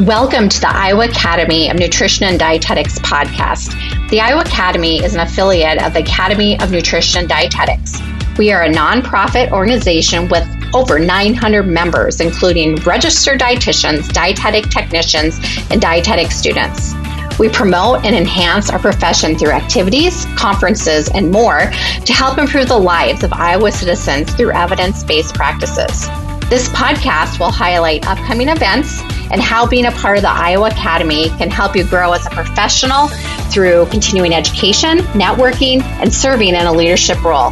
Welcome 0.00 0.48
to 0.48 0.60
the 0.60 0.68
Iowa 0.68 1.04
Academy 1.04 1.70
of 1.70 1.78
Nutrition 1.78 2.26
and 2.26 2.36
Dietetics 2.36 2.98
podcast. 2.98 3.70
The 4.10 4.20
Iowa 4.20 4.40
Academy 4.40 5.00
is 5.00 5.14
an 5.14 5.20
affiliate 5.20 5.80
of 5.80 5.92
the 5.92 6.00
Academy 6.00 6.58
of 6.58 6.72
Nutrition 6.72 7.20
and 7.20 7.28
Dietetics. 7.28 8.00
We 8.36 8.50
are 8.50 8.64
a 8.64 8.68
nonprofit 8.68 9.52
organization 9.52 10.28
with 10.28 10.44
over 10.74 10.98
900 10.98 11.62
members, 11.68 12.20
including 12.20 12.74
registered 12.78 13.38
dietitians, 13.38 14.12
dietetic 14.12 14.68
technicians, 14.68 15.38
and 15.70 15.80
dietetic 15.80 16.32
students. 16.32 16.92
We 17.38 17.48
promote 17.48 18.04
and 18.04 18.16
enhance 18.16 18.70
our 18.70 18.80
profession 18.80 19.38
through 19.38 19.52
activities, 19.52 20.26
conferences, 20.34 21.08
and 21.08 21.30
more 21.30 21.70
to 22.04 22.12
help 22.12 22.38
improve 22.38 22.66
the 22.66 22.80
lives 22.80 23.22
of 23.22 23.32
Iowa 23.32 23.70
citizens 23.70 24.34
through 24.34 24.54
evidence 24.54 25.04
based 25.04 25.36
practices. 25.36 26.08
This 26.50 26.68
podcast 26.70 27.38
will 27.38 27.52
highlight 27.52 28.08
upcoming 28.08 28.48
events 28.48 29.00
and 29.30 29.40
how 29.40 29.66
being 29.66 29.86
a 29.86 29.92
part 29.92 30.16
of 30.16 30.22
the 30.22 30.30
Iowa 30.30 30.68
Academy 30.68 31.28
can 31.30 31.50
help 31.50 31.76
you 31.76 31.84
grow 31.84 32.12
as 32.12 32.26
a 32.26 32.30
professional 32.30 33.08
through 33.50 33.86
continuing 33.86 34.32
education, 34.32 34.98
networking, 35.14 35.82
and 35.82 36.12
serving 36.12 36.50
in 36.50 36.66
a 36.66 36.72
leadership 36.72 37.22
role. 37.22 37.50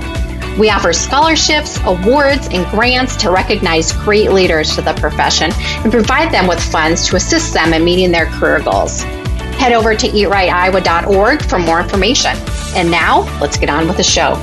We 0.59 0.69
offer 0.69 0.93
scholarships, 0.93 1.79
awards, 1.85 2.49
and 2.51 2.67
grants 2.71 3.17
to 3.17 3.31
recognize 3.31 3.93
great 3.93 4.33
leaders 4.33 4.75
to 4.75 4.83
the 4.83 4.93
profession 4.95 5.51
and 5.55 5.91
provide 5.91 6.31
them 6.31 6.47
with 6.47 6.61
funds 6.61 7.09
to 7.09 7.17
assist 7.17 7.55
them 7.55 7.73
in 7.73 7.85
meeting 7.85 8.13
their 8.13 8.27
career 8.27 8.61
goals. 8.61 9.03
Head 9.03 9.73
over 9.73 9.95
to 9.95 10.07
eatrightiowa.org 10.09 11.43
for 11.43 11.59
more 11.59 11.81
information. 11.81 12.37
And 12.75 12.91
now, 12.91 13.23
let's 13.41 13.57
get 13.57 13.71
on 13.71 13.87
with 13.87 13.97
the 13.97 14.03
show. 14.03 14.35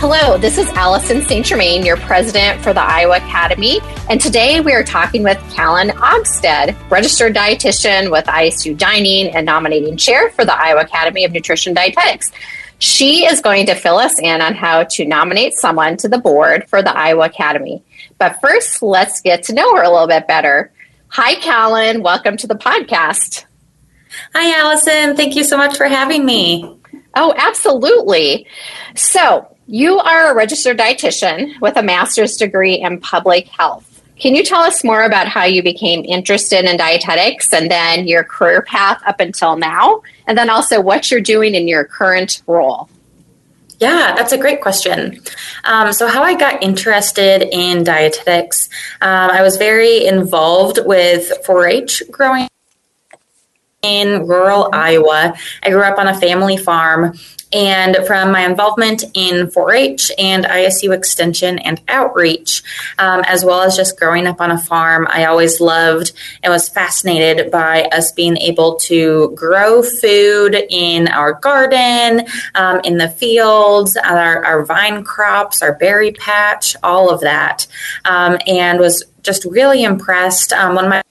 Hello, 0.00 0.38
this 0.38 0.58
is 0.58 0.68
Allison 0.74 1.22
St. 1.22 1.44
Germain, 1.44 1.84
your 1.84 1.96
president 1.96 2.62
for 2.62 2.72
the 2.72 2.80
Iowa 2.80 3.16
Academy. 3.16 3.80
And 4.08 4.20
today 4.20 4.60
we 4.60 4.72
are 4.72 4.84
talking 4.84 5.24
with 5.24 5.38
Callan 5.52 5.88
Ogstead, 5.88 6.76
registered 6.88 7.34
dietitian 7.34 8.12
with 8.12 8.24
ISU 8.26 8.78
Dining 8.78 9.34
and 9.34 9.44
nominating 9.44 9.96
chair 9.96 10.30
for 10.30 10.44
the 10.44 10.56
Iowa 10.56 10.82
Academy 10.82 11.24
of 11.24 11.32
Nutrition 11.32 11.74
Dietetics. 11.74 12.30
She 12.78 13.26
is 13.26 13.40
going 13.40 13.66
to 13.66 13.74
fill 13.74 13.96
us 13.96 14.20
in 14.20 14.40
on 14.40 14.54
how 14.54 14.84
to 14.84 15.04
nominate 15.04 15.54
someone 15.54 15.96
to 15.96 16.08
the 16.08 16.18
board 16.18 16.68
for 16.68 16.80
the 16.80 16.96
Iowa 16.96 17.24
Academy. 17.24 17.82
But 18.18 18.40
first, 18.40 18.80
let's 18.84 19.20
get 19.20 19.42
to 19.44 19.52
know 19.52 19.74
her 19.74 19.82
a 19.82 19.90
little 19.90 20.06
bit 20.06 20.28
better. 20.28 20.70
Hi, 21.08 21.34
Callan. 21.40 22.04
Welcome 22.04 22.36
to 22.36 22.46
the 22.46 22.54
podcast. 22.54 23.46
Hi, 24.32 24.60
Allison. 24.60 25.16
Thank 25.16 25.34
you 25.34 25.42
so 25.42 25.56
much 25.56 25.76
for 25.76 25.86
having 25.86 26.24
me. 26.24 26.78
Oh, 27.16 27.34
absolutely. 27.36 28.46
So, 28.94 29.56
you 29.68 29.98
are 29.98 30.32
a 30.32 30.34
registered 30.34 30.78
dietitian 30.78 31.60
with 31.60 31.76
a 31.76 31.82
master's 31.82 32.38
degree 32.38 32.76
in 32.76 32.98
public 33.00 33.46
health. 33.48 34.02
Can 34.18 34.34
you 34.34 34.42
tell 34.42 34.62
us 34.62 34.82
more 34.82 35.04
about 35.04 35.28
how 35.28 35.44
you 35.44 35.62
became 35.62 36.04
interested 36.06 36.64
in 36.64 36.78
dietetics 36.78 37.52
and 37.52 37.70
then 37.70 38.08
your 38.08 38.24
career 38.24 38.62
path 38.62 39.00
up 39.06 39.20
until 39.20 39.56
now? 39.56 40.02
And 40.26 40.38
then 40.38 40.48
also 40.48 40.80
what 40.80 41.10
you're 41.10 41.20
doing 41.20 41.54
in 41.54 41.68
your 41.68 41.84
current 41.84 42.42
role? 42.46 42.88
Yeah, 43.78 44.14
that's 44.16 44.32
a 44.32 44.38
great 44.38 44.62
question. 44.62 45.20
Um, 45.64 45.92
so, 45.92 46.08
how 46.08 46.22
I 46.24 46.34
got 46.34 46.64
interested 46.64 47.42
in 47.42 47.84
dietetics, 47.84 48.68
um, 49.02 49.30
I 49.30 49.40
was 49.42 49.56
very 49.56 50.04
involved 50.04 50.80
with 50.84 51.30
4 51.44 51.68
H 51.68 52.02
growing 52.10 52.48
in 53.82 54.26
rural 54.26 54.70
Iowa. 54.72 55.34
I 55.62 55.70
grew 55.70 55.82
up 55.82 55.98
on 55.98 56.08
a 56.08 56.18
family 56.18 56.56
farm 56.56 57.14
and 57.52 57.96
from 58.06 58.30
my 58.30 58.44
involvement 58.44 59.04
in 59.14 59.50
4 59.50 59.72
H 59.72 60.12
and 60.18 60.44
ISU 60.44 60.94
Extension 60.94 61.58
and 61.58 61.80
Outreach, 61.88 62.62
um, 62.98 63.22
as 63.26 63.44
well 63.44 63.62
as 63.62 63.76
just 63.76 63.98
growing 63.98 64.26
up 64.26 64.40
on 64.40 64.50
a 64.50 64.58
farm, 64.58 65.06
I 65.10 65.24
always 65.24 65.60
loved 65.60 66.12
and 66.42 66.52
was 66.52 66.68
fascinated 66.68 67.50
by 67.50 67.84
us 67.84 68.12
being 68.12 68.36
able 68.36 68.76
to 68.80 69.32
grow 69.34 69.82
food 69.82 70.56
in 70.68 71.08
our 71.08 71.32
garden, 71.32 72.26
um, 72.54 72.80
in 72.84 72.98
the 72.98 73.08
fields, 73.08 73.96
our, 73.96 74.44
our, 74.44 74.64
vine 74.68 75.02
crops, 75.02 75.62
our 75.62 75.72
berry 75.74 76.12
patch, 76.12 76.76
all 76.82 77.10
of 77.10 77.20
that. 77.22 77.66
Um, 78.04 78.36
and 78.46 78.78
was 78.78 79.04
just 79.22 79.44
really 79.46 79.84
impressed. 79.84 80.52
Um, 80.52 80.74
one 80.74 80.84
of 80.84 80.90
my 80.90 81.02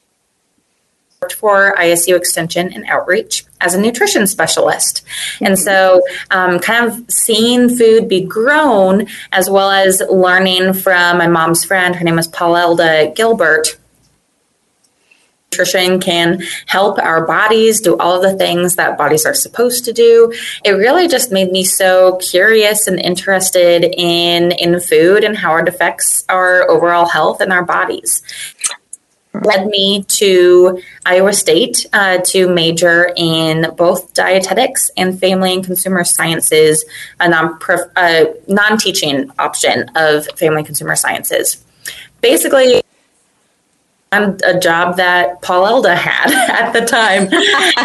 worked 1.27 1.39
for 1.39 1.75
ISU 1.77 2.15
Extension 2.15 2.71
and 2.73 2.85
Outreach 2.87 3.43
as 3.59 3.73
a 3.73 3.81
nutrition 3.81 4.27
specialist. 4.27 5.03
And 5.41 5.57
so, 5.57 6.01
um, 6.31 6.59
kind 6.59 6.89
of 6.89 7.11
seeing 7.11 7.75
food 7.75 8.07
be 8.07 8.23
grown 8.23 9.07
as 9.31 9.49
well 9.49 9.71
as 9.71 10.01
learning 10.09 10.73
from 10.73 11.17
my 11.17 11.27
mom's 11.27 11.65
friend, 11.65 11.95
her 11.95 12.03
name 12.03 12.19
is 12.19 12.27
Paulelda 12.27 13.13
Gilbert. 13.15 13.77
Nutrition 15.51 15.99
can 15.99 16.43
help 16.67 16.99
our 16.99 17.25
bodies 17.25 17.81
do 17.81 17.97
all 17.97 18.15
of 18.15 18.21
the 18.21 18.37
things 18.37 18.75
that 18.75 18.97
bodies 18.97 19.25
are 19.25 19.33
supposed 19.33 19.85
to 19.85 19.93
do. 19.93 20.31
It 20.63 20.71
really 20.71 21.07
just 21.07 21.31
made 21.31 21.51
me 21.51 21.63
so 21.63 22.17
curious 22.17 22.87
and 22.87 22.99
interested 22.99 23.83
in 23.83 24.51
in 24.51 24.79
food 24.79 25.23
and 25.23 25.35
how 25.35 25.55
it 25.57 25.67
affects 25.67 26.25
our 26.29 26.69
overall 26.69 27.07
health 27.07 27.41
and 27.41 27.51
our 27.51 27.63
bodies 27.63 28.21
led 29.43 29.67
me 29.67 30.03
to 30.03 30.81
Iowa 31.05 31.33
State 31.33 31.85
uh, 31.93 32.19
to 32.25 32.47
major 32.49 33.11
in 33.15 33.67
both 33.75 34.13
dietetics 34.13 34.89
and 34.97 35.19
family 35.19 35.53
and 35.53 35.63
consumer 35.63 36.03
sciences, 36.03 36.85
a 37.19 37.29
non 37.29 37.59
non 38.47 38.77
teaching 38.77 39.31
option 39.39 39.89
of 39.95 40.27
family 40.37 40.57
and 40.57 40.65
consumer 40.65 40.95
sciences. 40.95 41.63
Basically, 42.21 42.81
a 44.11 44.57
job 44.59 44.95
that 44.97 45.41
Paul 45.41 45.67
Elda 45.67 45.95
had 45.95 46.31
at 46.49 46.71
the 46.71 46.85
time. 46.85 47.27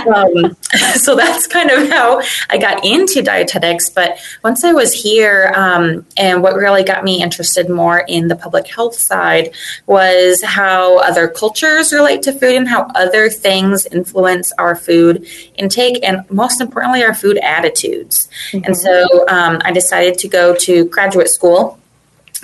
um, 0.07 0.57
so 0.95 1.17
that's 1.17 1.47
kind 1.49 1.71
of 1.71 1.89
how 1.89 2.23
I 2.49 2.59
got 2.59 2.85
into 2.85 3.23
dietetics. 3.23 3.91
But 3.91 4.19
once 4.45 4.63
I 4.63 4.73
was 4.73 4.93
here, 4.93 5.53
um, 5.57 6.07
and 6.17 6.43
what 6.43 6.55
really 6.55 6.85
got 6.85 7.03
me 7.03 7.23
interested 7.23 7.69
more 7.69 8.05
in 8.07 8.29
the 8.29 8.37
public 8.37 8.69
health 8.69 8.95
side 8.95 9.53
was 9.87 10.43
how 10.45 10.99
other 10.99 11.27
cultures 11.27 11.93
relate 11.93 12.23
to 12.23 12.33
food 12.33 12.55
and 12.55 12.69
how 12.69 12.89
other 12.95 13.29
things 13.29 13.87
influence 13.87 14.53
our 14.59 14.77
food 14.77 15.27
intake 15.57 15.99
and 16.05 16.29
most 16.31 16.61
importantly, 16.61 17.03
our 17.03 17.15
food 17.15 17.39
attitudes. 17.39 18.29
Mm-hmm. 18.53 18.65
And 18.65 18.77
so 18.77 19.29
um, 19.29 19.61
I 19.65 19.73
decided 19.73 20.19
to 20.19 20.29
go 20.29 20.55
to 20.57 20.85
graduate 20.87 21.29
school 21.29 21.81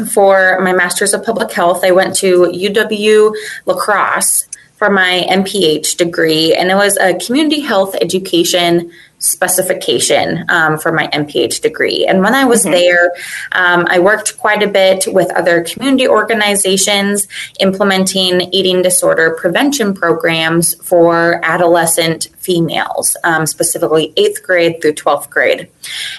for 0.07 0.59
my 0.61 0.73
master's 0.73 1.15
of 1.15 1.25
public 1.25 1.53
health, 1.53 1.85
I 1.85 1.91
went 1.91 2.15
to 2.17 2.51
UW 2.53 3.35
La 3.67 3.75
Crosse 3.75 4.47
for 4.79 4.91
my 4.91 5.27
MPH 5.29 5.97
degree, 5.97 6.55
and 6.55 6.71
it 6.71 6.77
was 6.77 6.97
a 6.99 7.15
community 7.19 7.61
health 7.61 7.97
education 8.01 8.93
specification 9.19 10.45
um, 10.49 10.79
for 10.79 10.93
my 10.93 11.09
MPH 11.09 11.61
degree. 11.61 12.07
And 12.07 12.23
when 12.23 12.33
I 12.35 12.45
was 12.45 12.63
mm-hmm. 12.63 12.73
there, 12.73 13.11
um, 13.51 13.87
I 13.91 13.99
worked 13.99 14.39
quite 14.39 14.63
a 14.63 14.69
bit 14.69 15.09
with 15.09 15.33
other 15.33 15.65
community 15.65 16.07
organizations 16.07 17.27
implementing 17.59 18.43
eating 18.55 18.81
disorder 18.81 19.37
prevention 19.37 19.95
programs 19.95 20.75
for 20.77 21.41
adolescent 21.45 22.29
females, 22.37 23.17
um, 23.25 23.47
specifically 23.47 24.13
eighth 24.17 24.45
grade 24.45 24.81
through 24.81 24.93
12th 24.93 25.29
grade. 25.29 25.69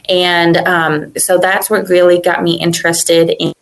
And 0.09 0.57
um, 0.57 1.17
so 1.17 1.37
that's 1.37 1.69
what 1.69 1.87
really 1.87 2.19
got 2.19 2.43
me 2.43 2.59
interested 2.59 3.29
in 3.39 3.53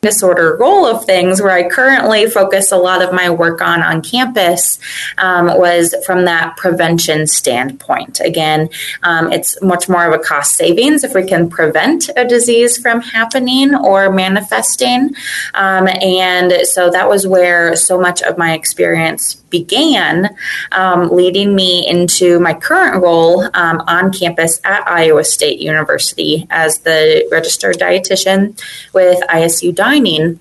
disorder 0.00 0.56
role 0.60 0.86
of 0.86 1.04
things 1.04 1.42
where 1.42 1.50
i 1.50 1.68
currently 1.68 2.28
focus 2.30 2.70
a 2.70 2.76
lot 2.76 3.02
of 3.02 3.12
my 3.12 3.28
work 3.28 3.60
on 3.60 3.82
on 3.82 4.00
campus 4.00 4.78
um, 5.18 5.46
was 5.58 5.94
from 6.06 6.24
that 6.24 6.56
prevention 6.56 7.26
standpoint. 7.26 8.20
Again 8.20 8.68
um, 9.02 9.32
it's 9.32 9.60
much 9.62 9.88
more 9.88 10.06
of 10.06 10.18
a 10.18 10.22
cost 10.22 10.54
savings 10.54 11.04
if 11.04 11.14
we 11.14 11.24
can 11.24 11.50
prevent 11.50 12.10
a 12.16 12.24
disease 12.24 12.78
from 12.78 13.00
happening 13.00 13.74
or 13.74 14.10
manifesting. 14.10 15.14
Um, 15.54 15.88
and 15.88 16.66
so 16.66 16.90
that 16.90 17.08
was 17.08 17.26
where 17.26 17.76
so 17.76 18.00
much 18.00 18.22
of 18.22 18.38
my 18.38 18.54
experience 18.54 19.34
began, 19.50 20.36
um, 20.72 21.08
leading 21.08 21.54
me 21.54 21.88
into 21.88 22.38
my 22.40 22.54
current 22.54 23.02
role 23.02 23.42
um, 23.54 23.82
on 23.86 24.12
campus 24.12 24.60
at 24.64 24.86
Iowa 24.86 25.24
State 25.24 25.60
University 25.60 26.46
as 26.50 26.78
the 26.80 27.26
registered 27.30 27.76
dietitian 27.76 28.60
with 28.92 29.20
ISU 29.28 29.74
Dining. 29.88 30.40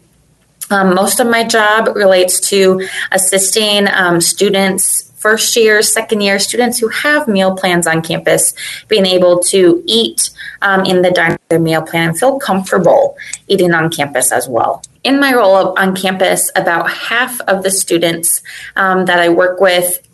Um, 0.70 0.94
most 0.94 1.22
of 1.22 1.28
my 1.28 1.44
job 1.46 1.96
relates 1.96 2.42
to 2.50 2.86
assisting 3.12 3.88
um, 3.88 4.20
students 4.20 5.10
first 5.16 5.56
year, 5.56 5.82
second 5.82 6.22
year 6.22 6.38
students 6.38 6.80
who 6.80 6.90
have 6.90 7.28
meal 7.28 7.56
plans 7.56 7.88
on 7.88 8.02
campus 8.02 8.54
being 8.88 9.06
able 9.06 9.40
to 9.40 9.82
eat 9.86 10.30
um, 10.62 10.84
in 10.86 11.02
the 11.02 11.12
dining 11.12 11.40
their 11.50 11.60
meal 11.60 11.82
plan 11.82 12.14
feel 12.14 12.38
comfortable 12.40 13.16
eating 13.48 13.74
on 13.74 13.90
campus 13.90 14.32
as 14.32 14.48
well 14.50 14.82
in 15.08 15.22
my 15.22 15.34
role 15.34 15.74
on 15.80 15.96
campus, 15.96 16.52
about 16.56 16.90
half 16.90 17.40
of 17.42 17.64
the 17.64 17.72
students 17.72 18.44
um, 18.76 19.06
that 19.06 19.20
I 19.20 19.30
work 19.30 19.62
with 19.62 20.06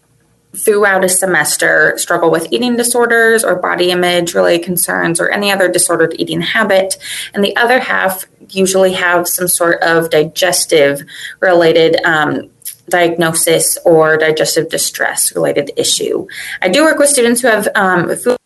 throughout 0.57 1.03
a 1.03 1.09
semester 1.09 1.97
struggle 1.97 2.29
with 2.29 2.47
eating 2.51 2.75
disorders 2.75 3.43
or 3.43 3.55
body 3.55 3.91
image 3.91 4.33
related 4.33 4.63
concerns 4.63 5.19
or 5.19 5.29
any 5.29 5.51
other 5.51 5.67
disordered 5.71 6.15
eating 6.17 6.41
habit. 6.41 6.97
And 7.33 7.43
the 7.43 7.55
other 7.55 7.79
half 7.79 8.25
usually 8.49 8.93
have 8.93 9.27
some 9.27 9.47
sort 9.47 9.81
of 9.81 10.09
digestive 10.09 11.01
related 11.39 11.95
um, 12.05 12.49
diagnosis 12.89 13.77
or 13.85 14.17
digestive 14.17 14.69
distress 14.69 15.33
related 15.35 15.71
issue. 15.77 16.27
I 16.61 16.69
do 16.69 16.83
work 16.83 16.99
with 16.99 17.09
students 17.09 17.41
who 17.41 17.47
have 17.47 17.67
um, 17.75 18.15
food 18.15 18.37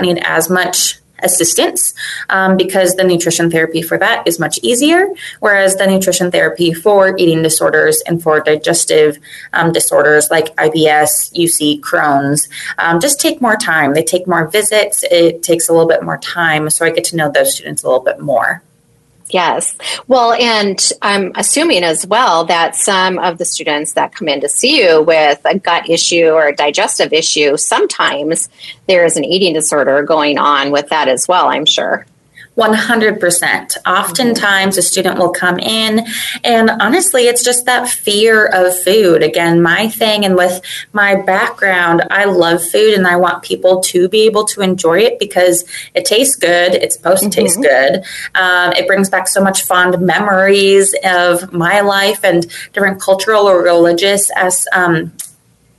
need 0.00 0.18
as 0.18 0.50
much 0.50 1.00
assistance 1.22 1.94
um, 2.28 2.56
because 2.56 2.94
the 2.94 3.04
nutrition 3.04 3.50
therapy 3.50 3.82
for 3.82 3.98
that 3.98 4.26
is 4.26 4.38
much 4.38 4.58
easier, 4.62 5.06
whereas 5.40 5.76
the 5.76 5.86
nutrition 5.86 6.30
therapy 6.30 6.72
for 6.72 7.16
eating 7.18 7.42
disorders 7.42 8.02
and 8.06 8.22
for 8.22 8.40
digestive 8.40 9.18
um, 9.52 9.72
disorders 9.72 10.30
like 10.30 10.54
IBS, 10.56 11.32
UC, 11.34 11.80
Crohn's 11.80 12.48
um, 12.78 13.00
just 13.00 13.20
take 13.20 13.40
more 13.40 13.56
time. 13.56 13.94
They 13.94 14.02
take 14.02 14.26
more 14.26 14.48
visits, 14.48 15.04
it 15.10 15.42
takes 15.42 15.68
a 15.68 15.72
little 15.72 15.88
bit 15.88 16.02
more 16.02 16.18
time, 16.18 16.70
so 16.70 16.84
I 16.84 16.90
get 16.90 17.04
to 17.04 17.16
know 17.16 17.30
those 17.30 17.54
students 17.54 17.82
a 17.82 17.86
little 17.86 18.04
bit 18.04 18.20
more. 18.20 18.62
Yes. 19.30 19.76
Well, 20.06 20.32
and 20.32 20.78
I'm 21.02 21.32
assuming 21.34 21.84
as 21.84 22.06
well 22.06 22.44
that 22.46 22.74
some 22.74 23.18
of 23.18 23.38
the 23.38 23.44
students 23.44 23.92
that 23.92 24.14
come 24.14 24.28
in 24.28 24.40
to 24.40 24.48
see 24.48 24.82
you 24.82 25.02
with 25.02 25.40
a 25.44 25.58
gut 25.58 25.88
issue 25.88 26.28
or 26.28 26.48
a 26.48 26.56
digestive 26.56 27.12
issue, 27.12 27.56
sometimes 27.56 28.48
there 28.86 29.04
is 29.04 29.16
an 29.16 29.24
eating 29.24 29.54
disorder 29.54 30.02
going 30.02 30.38
on 30.38 30.70
with 30.70 30.88
that 30.88 31.08
as 31.08 31.28
well, 31.28 31.48
I'm 31.48 31.66
sure. 31.66 32.06
100%. 32.58 33.76
Oftentimes, 33.86 34.76
a 34.76 34.82
student 34.82 35.18
will 35.18 35.30
come 35.30 35.58
in, 35.60 36.04
and 36.42 36.70
honestly, 36.70 37.28
it's 37.28 37.44
just 37.44 37.66
that 37.66 37.88
fear 37.88 38.46
of 38.46 38.76
food. 38.80 39.22
Again, 39.22 39.62
my 39.62 39.88
thing, 39.88 40.24
and 40.24 40.34
with 40.34 40.60
my 40.92 41.14
background, 41.22 42.02
I 42.10 42.24
love 42.24 42.62
food 42.62 42.94
and 42.94 43.06
I 43.06 43.16
want 43.16 43.44
people 43.44 43.80
to 43.82 44.08
be 44.08 44.26
able 44.26 44.44
to 44.46 44.60
enjoy 44.60 45.00
it 45.00 45.18
because 45.18 45.64
it 45.94 46.04
tastes 46.04 46.36
good. 46.36 46.74
It's 46.74 46.96
supposed 46.96 47.22
to 47.22 47.28
mm-hmm. 47.28 47.40
taste 47.40 47.62
good. 47.62 48.02
Um, 48.34 48.72
it 48.72 48.86
brings 48.86 49.08
back 49.08 49.28
so 49.28 49.42
much 49.42 49.62
fond 49.64 50.00
memories 50.00 50.94
of 51.04 51.52
my 51.52 51.80
life 51.80 52.24
and 52.24 52.46
different 52.72 53.00
cultural 53.00 53.48
or 53.48 53.62
religious 53.62 54.30
as 54.36 54.66
um, 54.72 55.12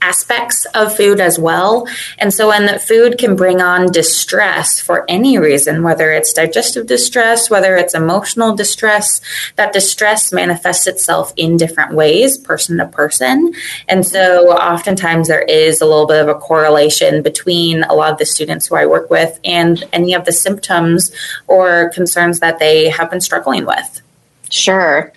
aspects 0.01 0.66
of 0.74 0.96
food 0.96 1.19
as 1.19 1.38
well. 1.38 1.88
And 2.18 2.34
so 2.34 2.48
when 2.48 2.80
food 2.80 3.18
can 3.18 3.36
bring 3.36 3.62
on 3.62 3.92
distress 3.92 4.80
for 4.80 5.06
any 5.10 5.38
reason, 5.38 5.84
whether 5.84 6.12
it's 6.12 6.34
digestive 6.34 6.88
distress, 6.88 7.50
whether 7.50 7.75
it's 7.75 7.94
emotional 7.94 8.56
distress, 8.56 9.22
that 9.56 9.74
distress 9.74 10.31
manifests 10.31 10.88
itself 10.88 11.34
in 11.36 11.57
different 11.57 11.94
ways, 11.94 12.38
person 12.38 12.78
to 12.78 12.86
person. 12.88 13.54
And 13.88 14.06
so 14.06 14.51
oftentimes 14.51 15.28
there 15.28 15.42
is 15.42 15.81
a 15.81 15.86
little 15.86 16.07
bit 16.07 16.22
of 16.22 16.28
a 16.28 16.40
correlation 16.40 17.22
between 17.22 17.84
a 17.84 17.94
lot 17.94 18.12
of 18.12 18.18
the 18.18 18.25
students 18.25 18.68
who 18.68 18.75
I 18.75 18.86
work 18.86 19.10
with 19.10 19.40
and 19.44 19.84
any 19.94 20.13
of 20.13 20.25
the 20.25 20.31
symptoms 20.31 21.12
or 21.48 21.90
concerns 21.90 22.40
that 22.40 22.60
they 22.60 22.90
have 22.90 23.10
been 23.10 23.22
struggling 23.22 23.66
with. 23.66 24.02
Sure. 24.50 25.13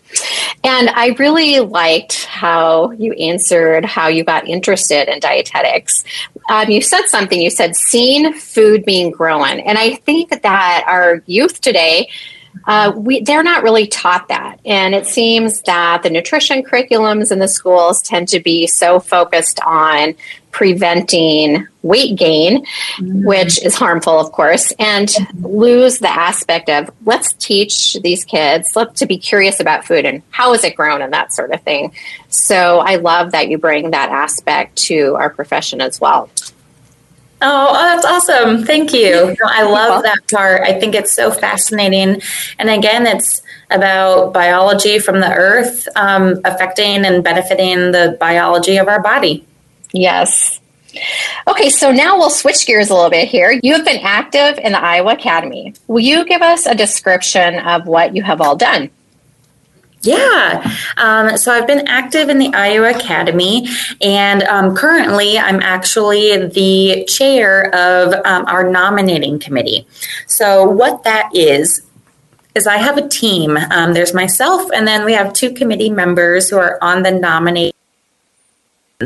And 0.62 0.90
I 0.90 1.08
really 1.18 1.60
liked 1.60 2.24
how 2.24 2.90
you 2.92 3.12
answered 3.14 3.84
how 3.84 4.08
you 4.08 4.24
got 4.24 4.46
interested 4.46 5.08
in 5.08 5.20
dietetics. 5.20 6.04
Um, 6.50 6.70
you 6.70 6.82
said 6.82 7.06
something, 7.06 7.40
you 7.40 7.50
said, 7.50 7.74
seeing 7.74 8.32
food 8.34 8.84
being 8.84 9.10
grown. 9.10 9.60
And 9.60 9.78
I 9.78 9.94
think 9.94 10.42
that 10.42 10.84
our 10.86 11.22
youth 11.26 11.60
today, 11.60 12.10
uh, 12.66 12.92
we, 12.94 13.22
they're 13.22 13.42
not 13.42 13.62
really 13.62 13.86
taught 13.86 14.28
that. 14.28 14.60
And 14.64 14.94
it 14.94 15.06
seems 15.06 15.62
that 15.62 16.02
the 16.02 16.10
nutrition 16.10 16.62
curriculums 16.62 17.32
in 17.32 17.38
the 17.38 17.48
schools 17.48 18.02
tend 18.02 18.28
to 18.28 18.40
be 18.40 18.66
so 18.66 19.00
focused 19.00 19.60
on 19.64 20.14
preventing 20.52 21.66
weight 21.82 22.16
gain, 22.16 22.64
mm-hmm. 22.64 23.24
which 23.24 23.60
is 23.64 23.74
harmful, 23.74 24.20
of 24.20 24.30
course, 24.32 24.72
and 24.78 25.10
lose 25.40 25.98
the 25.98 26.10
aspect 26.10 26.68
of 26.68 26.90
let's 27.04 27.32
teach 27.34 27.94
these 28.02 28.24
kids 28.24 28.76
let, 28.76 28.94
to 28.96 29.06
be 29.06 29.18
curious 29.18 29.58
about 29.58 29.84
food 29.84 30.04
and 30.04 30.22
how 30.30 30.54
is 30.54 30.62
it 30.62 30.76
grown 30.76 31.02
and 31.02 31.12
that 31.12 31.32
sort 31.32 31.50
of 31.52 31.60
thing. 31.62 31.92
So 32.28 32.78
I 32.78 32.96
love 32.96 33.32
that 33.32 33.48
you 33.48 33.58
bring 33.58 33.90
that 33.90 34.10
aspect 34.10 34.76
to 34.84 35.16
our 35.16 35.30
profession 35.30 35.80
as 35.80 36.00
well. 36.00 36.30
Oh, 37.44 37.68
oh, 37.70 37.72
that's 37.72 38.04
awesome. 38.04 38.64
Thank 38.64 38.92
you. 38.92 39.36
I 39.44 39.64
love 39.64 40.04
that 40.04 40.20
part. 40.30 40.62
I 40.62 40.78
think 40.78 40.94
it's 40.94 41.12
so 41.12 41.32
fascinating. 41.32 42.22
And 42.60 42.70
again, 42.70 43.04
it's 43.04 43.42
about 43.68 44.32
biology 44.32 45.00
from 45.00 45.18
the 45.18 45.32
earth 45.32 45.88
um, 45.96 46.40
affecting 46.44 47.04
and 47.04 47.24
benefiting 47.24 47.90
the 47.90 48.16
biology 48.20 48.76
of 48.76 48.86
our 48.86 49.02
body. 49.02 49.44
Yes. 49.92 50.60
Okay, 51.48 51.70
so 51.70 51.90
now 51.90 52.16
we'll 52.16 52.30
switch 52.30 52.66
gears 52.66 52.90
a 52.90 52.94
little 52.94 53.10
bit 53.10 53.28
here. 53.28 53.58
You 53.62 53.74
have 53.74 53.84
been 53.84 54.00
active 54.02 54.58
in 54.58 54.72
the 54.72 54.82
Iowa 54.82 55.14
Academy. 55.14 55.74
Will 55.86 56.00
you 56.00 56.24
give 56.24 56.42
us 56.42 56.66
a 56.66 56.74
description 56.74 57.58
of 57.60 57.86
what 57.86 58.14
you 58.14 58.22
have 58.22 58.40
all 58.40 58.56
done? 58.56 58.90
Yeah. 60.02 60.76
Um, 60.96 61.36
so 61.36 61.52
I've 61.52 61.66
been 61.66 61.86
active 61.86 62.28
in 62.28 62.38
the 62.38 62.52
Iowa 62.52 62.90
Academy, 62.90 63.68
and 64.00 64.42
um, 64.44 64.74
currently 64.74 65.38
I'm 65.38 65.60
actually 65.60 66.48
the 66.48 67.04
chair 67.06 67.72
of 67.74 68.12
um, 68.26 68.44
our 68.46 68.68
nominating 68.68 69.38
committee. 69.38 69.86
So, 70.26 70.68
what 70.68 71.04
that 71.04 71.30
is, 71.34 71.86
is 72.56 72.66
I 72.66 72.78
have 72.78 72.98
a 72.98 73.08
team. 73.08 73.56
Um, 73.56 73.94
there's 73.94 74.12
myself, 74.12 74.68
and 74.74 74.88
then 74.88 75.04
we 75.04 75.12
have 75.12 75.32
two 75.32 75.54
committee 75.54 75.90
members 75.90 76.50
who 76.50 76.58
are 76.58 76.78
on 76.82 77.04
the 77.04 77.12
nominating 77.12 77.72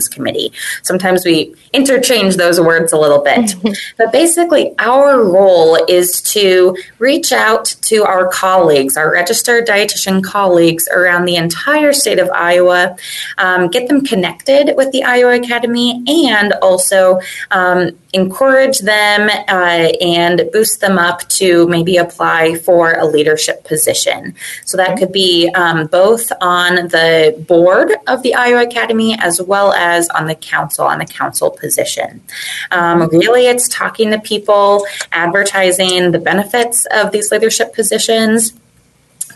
committee. 0.08 0.52
Sometimes 0.82 1.25
we 1.25 1.54
interchange 1.72 2.37
those 2.37 2.60
words 2.60 2.93
a 2.93 2.98
little 2.98 3.22
bit. 3.22 3.54
but 3.98 4.12
basically, 4.12 4.75
our 4.78 5.22
role 5.22 5.76
is 5.88 6.20
to 6.22 6.76
reach 6.98 7.32
out 7.32 7.64
to 7.82 8.04
our 8.04 8.28
colleagues, 8.28 8.96
our 8.96 9.10
registered 9.10 9.66
dietitian 9.66 10.22
colleagues 10.22 10.88
around 10.88 11.25
the 11.25 11.37
entire 11.37 11.93
state 11.93 12.19
of 12.19 12.28
Iowa, 12.31 12.96
um, 13.38 13.69
get 13.69 13.88
them 13.88 14.04
connected 14.04 14.75
with 14.76 14.93
the 14.93 15.02
Iowa 15.04 15.34
Academy, 15.40 16.02
and 16.06 16.52
also 16.62 17.20
um, 17.50 17.90
encourage 18.12 18.78
them 18.81 19.28
uh, 19.48 19.93
and 20.00 20.48
boost 20.52 20.81
them 20.81 20.98
up 20.98 21.20
to 21.28 21.69
maybe 21.69 21.96
apply 21.96 22.56
for 22.56 22.93
a 22.93 23.04
leadership 23.04 23.64
position. 23.64 24.34
So 24.64 24.76
that 24.76 24.98
could 24.98 25.12
be 25.12 25.48
um, 25.54 25.87
both 25.87 26.32
on 26.40 26.75
the 26.88 27.44
board 27.46 27.93
of 28.06 28.22
the 28.22 28.34
Iowa 28.34 28.62
Academy 28.62 29.16
as 29.20 29.40
well 29.40 29.72
as 29.72 29.85
on 30.14 30.26
the 30.26 30.34
council, 30.34 30.84
on 30.84 30.98
the 30.98 31.06
council 31.06 31.50
position. 31.50 32.22
Um, 32.70 33.08
really, 33.08 33.46
it's 33.46 33.68
talking 33.68 34.10
to 34.10 34.18
people, 34.18 34.86
advertising 35.12 36.12
the 36.12 36.18
benefits 36.18 36.86
of 36.90 37.12
these 37.12 37.30
leadership 37.30 37.74
positions, 37.74 38.52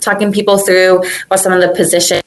talking 0.00 0.32
people 0.32 0.58
through 0.58 1.02
what 1.28 1.38
some 1.40 1.52
of 1.52 1.60
the 1.60 1.74
positions 1.74 2.22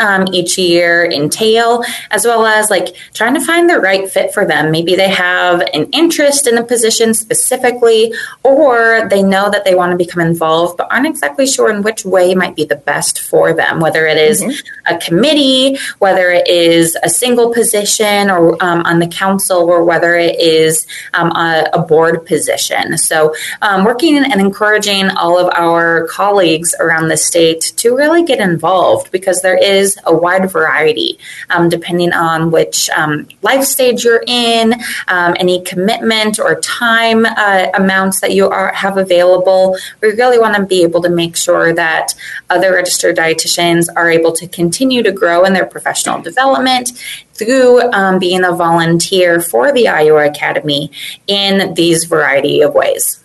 um, 0.00 0.26
each 0.32 0.58
year 0.58 1.10
entail, 1.10 1.82
as 2.10 2.24
well 2.24 2.46
as 2.46 2.70
like 2.70 2.94
trying 3.14 3.34
to 3.34 3.40
find 3.40 3.68
the 3.68 3.78
right 3.78 4.08
fit 4.10 4.32
for 4.32 4.44
them. 4.44 4.70
Maybe 4.70 4.94
they 4.94 5.08
have 5.08 5.60
an 5.72 5.84
interest 5.92 6.46
in 6.46 6.58
a 6.58 6.64
position 6.64 7.14
specifically, 7.14 8.12
or 8.42 9.08
they 9.08 9.22
know 9.22 9.50
that 9.50 9.64
they 9.64 9.74
want 9.74 9.92
to 9.92 9.96
become 9.96 10.20
involved, 10.20 10.76
but 10.76 10.88
aren't 10.90 11.06
exactly 11.06 11.46
sure 11.46 11.70
in 11.70 11.82
which 11.82 12.04
way 12.04 12.34
might 12.34 12.56
be 12.56 12.64
the 12.64 12.76
best 12.76 13.20
for 13.20 13.52
them, 13.52 13.80
whether 13.80 14.06
it 14.06 14.18
is 14.18 14.42
mm-hmm. 14.42 14.94
a 14.94 14.98
committee, 14.98 15.78
whether 15.98 16.30
it 16.30 16.48
is 16.48 16.96
a 17.02 17.08
single 17.08 17.52
position 17.52 18.30
or 18.30 18.62
um, 18.62 18.82
on 18.82 18.98
the 18.98 19.08
council, 19.08 19.58
or 19.58 19.84
whether 19.84 20.16
it 20.16 20.38
is 20.40 20.86
um, 21.14 21.30
a, 21.32 21.68
a, 21.72 21.86
board 21.86 22.26
position. 22.26 22.98
So, 22.98 23.34
um, 23.62 23.84
working 23.84 24.16
and 24.16 24.40
encouraging 24.40 25.08
all 25.10 25.38
of 25.38 25.52
our 25.54 26.08
colleagues 26.08 26.74
around 26.80 27.08
the 27.08 27.16
state 27.16 27.72
to 27.76 27.96
really 27.96 28.24
get 28.24 28.40
involved 28.40 29.12
because 29.12 29.40
there 29.46 29.56
is 29.56 29.96
a 30.04 30.12
wide 30.12 30.50
variety 30.50 31.20
um, 31.50 31.68
depending 31.68 32.12
on 32.12 32.50
which 32.50 32.90
um, 32.90 33.28
life 33.42 33.62
stage 33.62 34.02
you're 34.02 34.24
in, 34.26 34.74
um, 35.06 35.36
any 35.38 35.62
commitment 35.62 36.40
or 36.40 36.60
time 36.60 37.24
uh, 37.24 37.68
amounts 37.74 38.20
that 38.20 38.32
you 38.32 38.48
are, 38.48 38.72
have 38.72 38.96
available. 38.96 39.76
We 40.02 40.08
really 40.08 40.40
want 40.40 40.56
to 40.56 40.64
be 40.64 40.82
able 40.82 41.00
to 41.02 41.08
make 41.08 41.36
sure 41.36 41.72
that 41.74 42.14
other 42.50 42.72
registered 42.72 43.16
dietitians 43.16 43.86
are 43.94 44.10
able 44.10 44.32
to 44.32 44.48
continue 44.48 45.04
to 45.04 45.12
grow 45.12 45.44
in 45.44 45.52
their 45.52 45.66
professional 45.66 46.20
development 46.20 46.90
through 47.34 47.82
um, 47.92 48.18
being 48.18 48.42
a 48.42 48.52
volunteer 48.52 49.40
for 49.40 49.70
the 49.72 49.86
Iowa 49.86 50.26
Academy 50.26 50.90
in 51.28 51.74
these 51.74 52.04
variety 52.04 52.62
of 52.62 52.74
ways. 52.74 53.22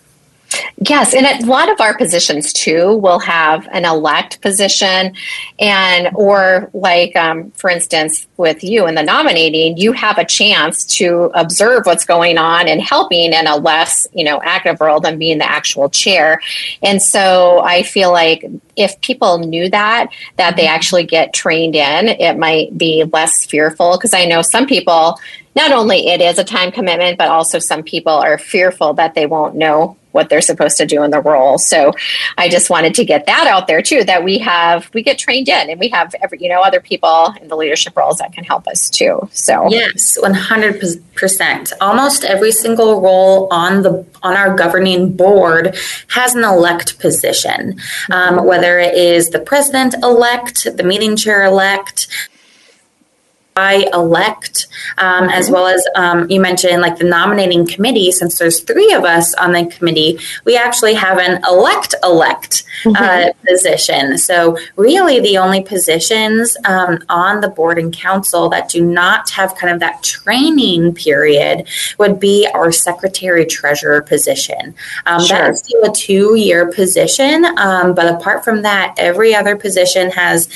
Yes, 0.88 1.14
and 1.14 1.26
a 1.26 1.46
lot 1.46 1.70
of 1.70 1.80
our 1.80 1.96
positions 1.96 2.52
too 2.52 2.94
will 2.96 3.20
have 3.20 3.68
an 3.72 3.84
elect 3.84 4.40
position, 4.40 5.14
and 5.58 6.10
or 6.14 6.70
like 6.72 7.14
um, 7.16 7.50
for 7.52 7.70
instance 7.70 8.26
with 8.36 8.64
you 8.64 8.86
in 8.86 8.94
the 8.94 9.02
nominating, 9.02 9.76
you 9.76 9.92
have 9.92 10.18
a 10.18 10.24
chance 10.24 10.84
to 10.96 11.30
observe 11.34 11.86
what's 11.86 12.04
going 12.04 12.38
on 12.38 12.66
and 12.66 12.80
helping 12.80 13.32
in 13.32 13.46
a 13.46 13.56
less 13.56 14.06
you 14.12 14.24
know 14.24 14.40
active 14.42 14.80
role 14.80 15.00
than 15.00 15.18
being 15.18 15.38
the 15.38 15.48
actual 15.48 15.88
chair. 15.88 16.40
And 16.82 17.00
so 17.00 17.60
I 17.60 17.82
feel 17.82 18.10
like 18.10 18.44
if 18.76 19.00
people 19.00 19.38
knew 19.38 19.70
that 19.70 20.08
that 20.36 20.56
they 20.56 20.66
actually 20.66 21.04
get 21.04 21.32
trained 21.32 21.76
in, 21.76 22.08
it 22.08 22.36
might 22.38 22.76
be 22.76 23.04
less 23.04 23.44
fearful 23.44 23.96
because 23.96 24.14
I 24.14 24.24
know 24.24 24.42
some 24.42 24.66
people 24.66 25.18
not 25.54 25.72
only 25.72 26.08
it 26.08 26.20
is 26.20 26.38
a 26.38 26.44
time 26.44 26.72
commitment, 26.72 27.18
but 27.18 27.28
also 27.28 27.58
some 27.58 27.82
people 27.82 28.12
are 28.12 28.38
fearful 28.38 28.94
that 28.94 29.14
they 29.14 29.26
won't 29.26 29.54
know 29.54 29.96
what 30.12 30.28
they're 30.28 30.42
supposed 30.42 30.76
to 30.76 30.86
do 30.86 31.02
in 31.02 31.10
the 31.10 31.20
role. 31.20 31.58
So 31.58 31.92
I 32.38 32.48
just 32.48 32.70
wanted 32.70 32.94
to 32.96 33.04
get 33.04 33.26
that 33.26 33.46
out 33.46 33.66
there 33.66 33.82
too, 33.82 34.04
that 34.04 34.22
we 34.22 34.38
have, 34.38 34.90
we 34.94 35.02
get 35.02 35.18
trained 35.18 35.48
in 35.48 35.70
and 35.70 35.80
we 35.80 35.88
have 35.88 36.14
every, 36.22 36.38
you 36.40 36.48
know, 36.48 36.60
other 36.60 36.80
people 36.80 37.34
in 37.40 37.48
the 37.48 37.56
leadership 37.56 37.96
roles 37.96 38.18
that 38.18 38.32
can 38.32 38.44
help 38.44 38.68
us 38.68 38.88
too. 38.90 39.28
So 39.32 39.68
yes, 39.70 40.18
100%. 40.20 41.72
Almost 41.80 42.24
every 42.24 42.52
single 42.52 43.00
role 43.00 43.48
on 43.50 43.82
the, 43.82 44.06
on 44.22 44.36
our 44.36 44.54
governing 44.54 45.16
board 45.16 45.76
has 46.08 46.34
an 46.34 46.44
elect 46.44 46.98
position, 46.98 47.80
um, 48.10 48.44
whether 48.44 48.78
it 48.78 48.94
is 48.94 49.30
the 49.30 49.40
president 49.40 49.94
elect, 50.02 50.66
the 50.76 50.82
meeting 50.82 51.16
chair 51.16 51.44
elect, 51.44 52.08
I 53.56 53.86
elect, 53.92 54.66
um, 54.98 55.28
as 55.28 55.50
well 55.50 55.66
as 55.66 55.86
um, 55.94 56.30
you 56.30 56.40
mentioned, 56.40 56.80
like 56.80 56.96
the 56.96 57.04
nominating 57.04 57.66
committee. 57.66 58.10
Since 58.10 58.38
there's 58.38 58.60
three 58.60 58.92
of 58.92 59.04
us 59.04 59.34
on 59.34 59.52
the 59.52 59.66
committee, 59.66 60.18
we 60.44 60.56
actually 60.56 60.94
have 60.94 61.18
an 61.18 61.42
elect 61.46 61.94
elect 62.02 62.64
uh, 62.86 62.90
mm-hmm. 62.90 63.46
position. 63.46 64.16
So 64.16 64.56
really, 64.76 65.20
the 65.20 65.36
only 65.38 65.62
positions 65.62 66.56
um, 66.64 67.00
on 67.08 67.40
the 67.40 67.48
board 67.48 67.78
and 67.78 67.92
council 67.92 68.48
that 68.50 68.70
do 68.70 68.84
not 68.84 69.28
have 69.30 69.54
kind 69.56 69.72
of 69.72 69.80
that 69.80 70.02
training 70.02 70.94
period 70.94 71.68
would 71.98 72.18
be 72.18 72.48
our 72.54 72.72
secretary 72.72 73.44
treasurer 73.44 74.00
position. 74.00 74.74
Um, 75.04 75.22
sure. 75.22 75.38
That 75.38 75.50
is 75.50 75.58
still 75.58 75.84
a 75.84 75.92
two 75.92 76.36
year 76.36 76.72
position, 76.72 77.44
um, 77.58 77.94
but 77.94 78.06
apart 78.06 78.44
from 78.44 78.62
that, 78.62 78.94
every 78.96 79.34
other 79.34 79.56
position 79.56 80.10
has 80.10 80.48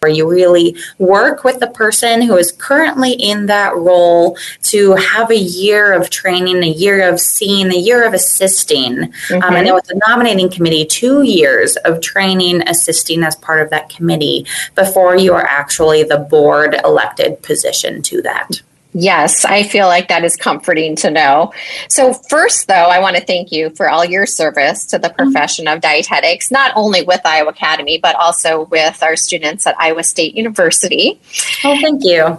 where 0.00 0.12
you 0.12 0.28
really 0.28 0.76
work 0.98 1.42
with 1.42 1.58
the 1.58 1.66
person 1.66 2.22
who 2.22 2.36
is 2.36 2.52
currently 2.52 3.12
in 3.12 3.46
that 3.46 3.74
role 3.74 4.38
to 4.62 4.94
have 4.94 5.30
a 5.30 5.36
year 5.36 5.92
of 5.92 6.08
training, 6.10 6.62
a 6.62 6.68
year 6.68 7.08
of 7.08 7.18
seeing, 7.18 7.72
a 7.72 7.76
year 7.76 8.06
of 8.06 8.14
assisting. 8.14 8.94
Mm-hmm. 8.94 9.42
Um, 9.42 9.54
and 9.56 9.66
then 9.66 9.74
with 9.74 9.86
the 9.86 10.00
nominating 10.06 10.50
committee, 10.50 10.84
two 10.84 11.22
years 11.22 11.76
of 11.78 12.00
training, 12.00 12.62
assisting 12.68 13.24
as 13.24 13.34
part 13.36 13.60
of 13.60 13.70
that 13.70 13.88
committee 13.88 14.46
before 14.74 15.16
you 15.16 15.34
are 15.34 15.44
actually 15.44 16.04
the 16.04 16.18
board 16.18 16.76
elected 16.84 17.42
position 17.42 18.02
to 18.02 18.22
that. 18.22 18.62
Yes, 18.94 19.44
I 19.44 19.64
feel 19.64 19.86
like 19.86 20.08
that 20.08 20.24
is 20.24 20.34
comforting 20.34 20.96
to 20.96 21.10
know. 21.10 21.52
So, 21.90 22.14
first, 22.14 22.68
though, 22.68 22.74
I 22.74 23.00
want 23.00 23.16
to 23.16 23.24
thank 23.24 23.52
you 23.52 23.70
for 23.70 23.88
all 23.90 24.04
your 24.04 24.24
service 24.24 24.86
to 24.86 24.98
the 24.98 25.08
mm-hmm. 25.08 25.30
profession 25.30 25.68
of 25.68 25.80
dietetics, 25.80 26.50
not 26.50 26.72
only 26.74 27.02
with 27.02 27.20
Iowa 27.24 27.50
Academy, 27.50 27.98
but 27.98 28.16
also 28.16 28.64
with 28.66 29.02
our 29.02 29.14
students 29.14 29.66
at 29.66 29.78
Iowa 29.78 30.02
State 30.02 30.34
University. 30.34 31.20
Oh, 31.64 31.78
thank 31.80 32.02
you. 32.02 32.38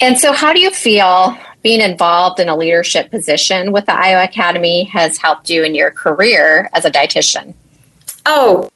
And 0.00 0.18
so, 0.18 0.32
how 0.32 0.52
do 0.52 0.60
you 0.60 0.70
feel 0.70 1.36
being 1.62 1.80
involved 1.80 2.40
in 2.40 2.48
a 2.48 2.56
leadership 2.56 3.10
position 3.10 3.72
with 3.72 3.86
the 3.86 3.92
Iowa 3.92 4.24
Academy 4.24 4.84
has 4.84 5.18
helped 5.18 5.50
you 5.50 5.64
in 5.64 5.74
your 5.74 5.90
career 5.90 6.70
as 6.72 6.84
a 6.84 6.90
dietitian? 6.90 7.54
Oh, 8.24 8.70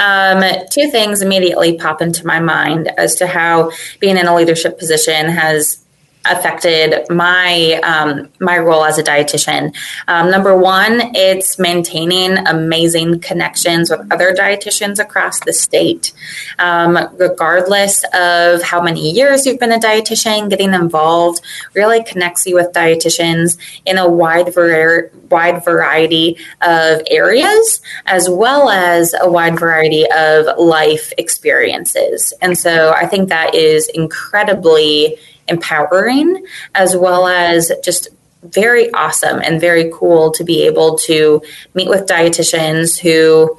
um, 0.00 0.42
two 0.70 0.90
things 0.90 1.22
immediately 1.22 1.76
pop 1.76 2.00
into 2.02 2.26
my 2.26 2.40
mind 2.40 2.88
as 2.98 3.14
to 3.16 3.26
how 3.26 3.70
being 4.00 4.16
in 4.16 4.26
a 4.26 4.34
leadership 4.34 4.78
position 4.78 5.28
has 5.28 5.79
affected 6.26 7.06
my 7.08 7.80
um, 7.82 8.28
my 8.40 8.58
role 8.58 8.84
as 8.84 8.98
a 8.98 9.02
dietitian. 9.02 9.74
Um, 10.06 10.30
number 10.30 10.56
one, 10.56 11.14
it's 11.14 11.58
maintaining 11.58 12.36
amazing 12.46 13.20
connections 13.20 13.90
with 13.90 14.00
other 14.12 14.34
dietitians 14.34 14.98
across 14.98 15.40
the 15.40 15.52
state. 15.52 16.12
Um, 16.58 16.98
regardless 17.16 18.04
of 18.12 18.62
how 18.62 18.82
many 18.82 19.10
years 19.10 19.46
you've 19.46 19.58
been 19.58 19.72
a 19.72 19.78
dietitian, 19.78 20.50
getting 20.50 20.74
involved 20.74 21.40
really 21.74 22.04
connects 22.04 22.46
you 22.46 22.54
with 22.54 22.72
dietitians 22.72 23.56
in 23.86 23.96
a 23.96 24.08
wide 24.08 24.54
var- 24.54 25.10
wide 25.30 25.64
variety 25.64 26.36
of 26.60 27.00
areas, 27.10 27.80
as 28.06 28.28
well 28.28 28.68
as 28.68 29.14
a 29.20 29.30
wide 29.30 29.58
variety 29.58 30.04
of 30.14 30.58
life 30.58 31.12
experiences. 31.16 32.34
And 32.42 32.58
so, 32.58 32.92
I 32.92 33.06
think 33.06 33.30
that 33.30 33.54
is 33.54 33.88
incredibly 33.88 35.18
empowering 35.50 36.44
as 36.74 36.96
well 36.96 37.26
as 37.26 37.70
just 37.84 38.08
very 38.42 38.90
awesome 38.92 39.40
and 39.40 39.60
very 39.60 39.90
cool 39.92 40.30
to 40.32 40.44
be 40.44 40.64
able 40.66 40.96
to 40.96 41.42
meet 41.74 41.88
with 41.88 42.06
dietitians 42.06 42.98
who 42.98 43.58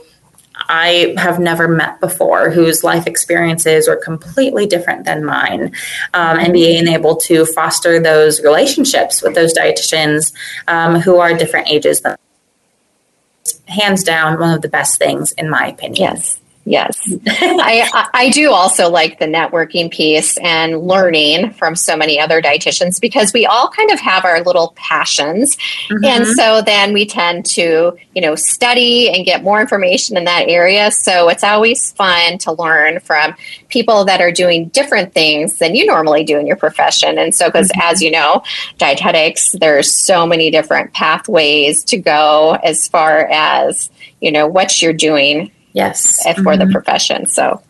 I 0.70 1.16
have 1.18 1.40
never 1.40 1.68
met 1.68 2.00
before, 2.00 2.50
whose 2.50 2.84
life 2.84 3.08
experiences 3.08 3.88
are 3.88 3.96
completely 3.96 4.66
different 4.68 5.06
than 5.06 5.26
mine, 5.26 5.74
um, 6.14 6.40
and 6.40 6.54
being 6.54 6.88
able 6.88 7.16
to 7.18 7.46
foster 7.46 8.00
those 8.00 8.42
relationships 8.42 9.22
with 9.22 9.36
those 9.36 9.54
dietitians 9.54 10.34
um, 10.68 11.00
who 11.00 11.18
are 11.18 11.34
different 11.34 11.70
ages 11.70 12.02
than 12.02 12.16
hands 13.68 14.04
down 14.04 14.40
one 14.40 14.54
of 14.54 14.62
the 14.62 14.70
best 14.70 14.98
things 14.98 15.32
in 15.34 15.50
my 15.50 15.68
opinion. 15.68 15.96
Yes. 15.96 16.40
Yes. 16.64 16.96
I, 17.28 18.10
I 18.14 18.30
do 18.30 18.52
also 18.52 18.88
like 18.90 19.18
the 19.18 19.26
networking 19.26 19.90
piece 19.92 20.38
and 20.38 20.82
learning 20.82 21.54
from 21.54 21.76
so 21.76 21.98
many 21.98 22.20
other 22.20 22.40
dietitians 22.40 23.02
because 23.02 23.34
we 23.34 23.48
all 23.48 23.68
kind 23.70 23.90
of 23.90 24.00
have 24.00 24.26
our 24.26 24.44
little 24.44 24.74
passions. 24.76 25.56
Mm-hmm. 25.90 26.06
And 26.06 26.28
so 26.28 26.62
then 26.62 26.94
we 26.94 27.08
tend 27.08 27.46
to, 27.48 27.98
you 28.14 28.22
know, 28.22 28.36
study 28.36 29.10
and 29.10 29.26
get 29.26 29.44
more 29.44 29.60
information 29.60 30.18
in 30.18 30.26
that 30.26 30.50
area. 30.50 30.92
So 30.92 31.30
it's 31.30 31.44
always 31.44 31.94
fun 31.94 32.38
to 32.40 32.52
learn 32.52 33.00
from 33.00 33.34
people 33.70 34.06
that 34.06 34.22
are 34.22 34.32
doing 34.32 34.68
different 34.68 35.14
things 35.14 35.58
than 35.58 35.74
you 35.74 35.88
normally 35.88 36.24
do 36.24 36.38
in 36.38 36.46
your 36.46 36.58
profession. 36.58 37.18
And 37.18 37.34
so, 37.34 37.48
because 37.48 37.70
mm-hmm. 37.70 37.92
as 37.92 38.04
you 38.04 38.12
know, 38.12 38.44
dietetics, 38.78 39.54
there's 39.54 39.92
so 39.92 40.28
many 40.28 40.52
different 40.52 40.94
pathways 40.94 41.84
to 41.86 41.98
go 41.98 42.58
as 42.64 42.88
far 42.88 43.28
as, 43.32 43.90
you 44.20 44.32
know, 44.32 44.46
what 44.46 44.80
you're 44.80 44.94
doing 44.94 45.52
Yes. 45.74 46.22
For 46.24 46.32
mm-hmm. 46.32 46.60
the 46.60 46.72
profession. 46.72 47.26
So, 47.26 47.62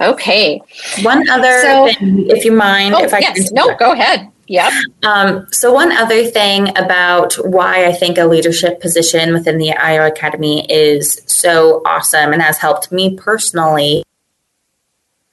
okay. 0.00 0.60
One 1.02 1.28
other 1.28 1.60
so, 1.60 1.86
thing, 1.86 2.26
if 2.28 2.44
you 2.44 2.52
mind, 2.52 2.94
oh, 2.94 3.04
if 3.04 3.14
I 3.14 3.18
yes. 3.18 3.48
can. 3.48 3.54
No, 3.54 3.76
go 3.76 3.92
ahead. 3.92 4.30
Yep. 4.46 4.72
Um, 5.04 5.46
so, 5.52 5.72
one 5.72 5.90
other 5.92 6.24
thing 6.24 6.68
about 6.76 7.34
why 7.34 7.86
I 7.86 7.92
think 7.92 8.18
a 8.18 8.26
leadership 8.26 8.80
position 8.80 9.32
within 9.32 9.58
the 9.58 9.72
Iowa 9.72 10.08
Academy 10.08 10.66
is 10.70 11.22
so 11.26 11.82
awesome 11.86 12.32
and 12.32 12.42
has 12.42 12.58
helped 12.58 12.92
me 12.92 13.16
personally 13.16 14.04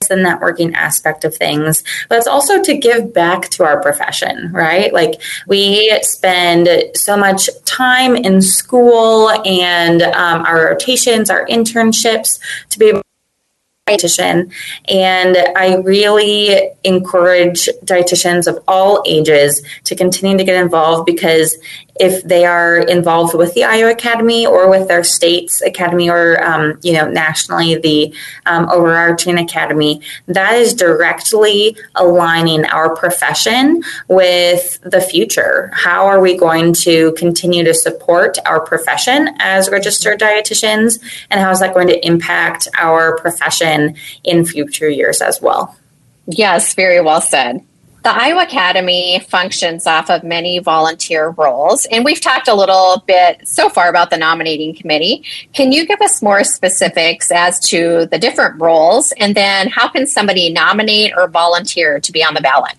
the 0.08 0.16
networking 0.16 0.74
aspect 0.74 1.24
of 1.24 1.36
things, 1.36 1.84
but 2.10 2.18
it's 2.18 2.28
also 2.28 2.62
to 2.62 2.78
give 2.78 3.14
back 3.14 3.50
to 3.50 3.64
our 3.64 3.82
profession, 3.82 4.52
right? 4.52 4.94
Like 4.94 5.22
we 5.48 5.98
spend 6.02 6.68
so 6.96 7.18
much 7.18 7.50
time 7.66 8.16
in 8.16 8.42
school 8.42 9.30
and 9.30 10.02
um, 10.02 10.46
our 10.46 10.66
rotations, 10.66 11.30
our 11.30 11.46
internships 11.48 12.40
to 12.70 12.80
be 12.80 12.88
able 12.88 13.02
dietitian 13.88 14.52
and 14.88 15.38
i 15.56 15.76
really 15.78 16.70
encourage 16.84 17.68
dietitians 17.84 18.46
of 18.48 18.64
all 18.68 19.04
ages 19.08 19.64
to 19.84 19.96
continue 19.96 20.38
to 20.38 20.44
get 20.44 20.62
involved 20.62 21.06
because 21.06 21.58
if 22.02 22.24
they 22.24 22.46
are 22.46 22.80
involved 22.80 23.36
with 23.36 23.54
the 23.54 23.64
Iowa 23.64 23.92
Academy 23.92 24.48
or 24.48 24.68
with 24.68 24.88
their 24.88 25.04
state's 25.04 25.62
academy 25.62 26.10
or 26.10 26.44
um, 26.44 26.80
you 26.82 26.94
know 26.94 27.08
nationally 27.08 27.76
the 27.76 28.14
um, 28.48 28.68
overarching 28.70 29.38
academy, 29.38 30.02
that 30.28 30.56
is 30.56 30.74
directly 30.74 31.78
aligning 31.96 32.66
our 32.66 32.96
profession 32.96 33.84
with 34.08 34.82
the 34.82 35.00
future. 35.00 35.70
How 35.74 36.08
are 36.08 36.20
we 36.20 36.36
going 36.36 36.74
to 36.86 37.12
continue 37.14 37.64
to 37.64 37.74
support 37.74 38.40
our 38.48 38.60
profession 38.60 39.30
as 39.40 39.70
registered 39.70 40.20
dietitians, 40.20 41.00
and 41.30 41.40
how 41.40 41.52
is 41.52 41.60
that 41.60 41.76
going 41.76 41.88
to 41.88 42.06
impact 42.06 42.68
our 42.80 43.16
profession 43.20 43.96
in 44.24 44.44
future 44.44 44.90
years 44.90 45.22
as 45.22 45.40
well? 45.40 45.78
Yes, 46.26 46.74
very 46.74 47.00
well 47.00 47.22
said. 47.22 47.64
The 48.04 48.10
Iowa 48.10 48.44
Academy 48.44 49.20
functions 49.30 49.86
off 49.86 50.10
of 50.10 50.24
many 50.24 50.58
volunteer 50.58 51.30
roles, 51.30 51.86
and 51.86 52.04
we've 52.04 52.20
talked 52.20 52.48
a 52.48 52.56
little 52.56 53.04
bit 53.06 53.48
so 53.48 53.70
far 53.70 53.90
about 53.90 54.10
the 54.10 54.18
nominating 54.18 54.76
committee. 54.76 55.24
Can 55.54 55.72
you 55.72 55.86
give 55.86 56.02
us 56.02 56.20
more 56.20 56.44
specifics 56.44 57.30
as 57.30 57.60
to 57.70 58.08
the 58.08 58.18
different 58.18 58.60
roles, 58.60 59.12
and 59.18 59.36
then 59.36 59.68
how 59.68 59.88
can 59.88 60.08
somebody 60.08 60.52
nominate 60.52 61.14
or 61.16 61.28
volunteer 61.28 62.00
to 62.00 62.12
be 62.12 62.24
on 62.24 62.34
the 62.34 62.42
ballot? 62.42 62.74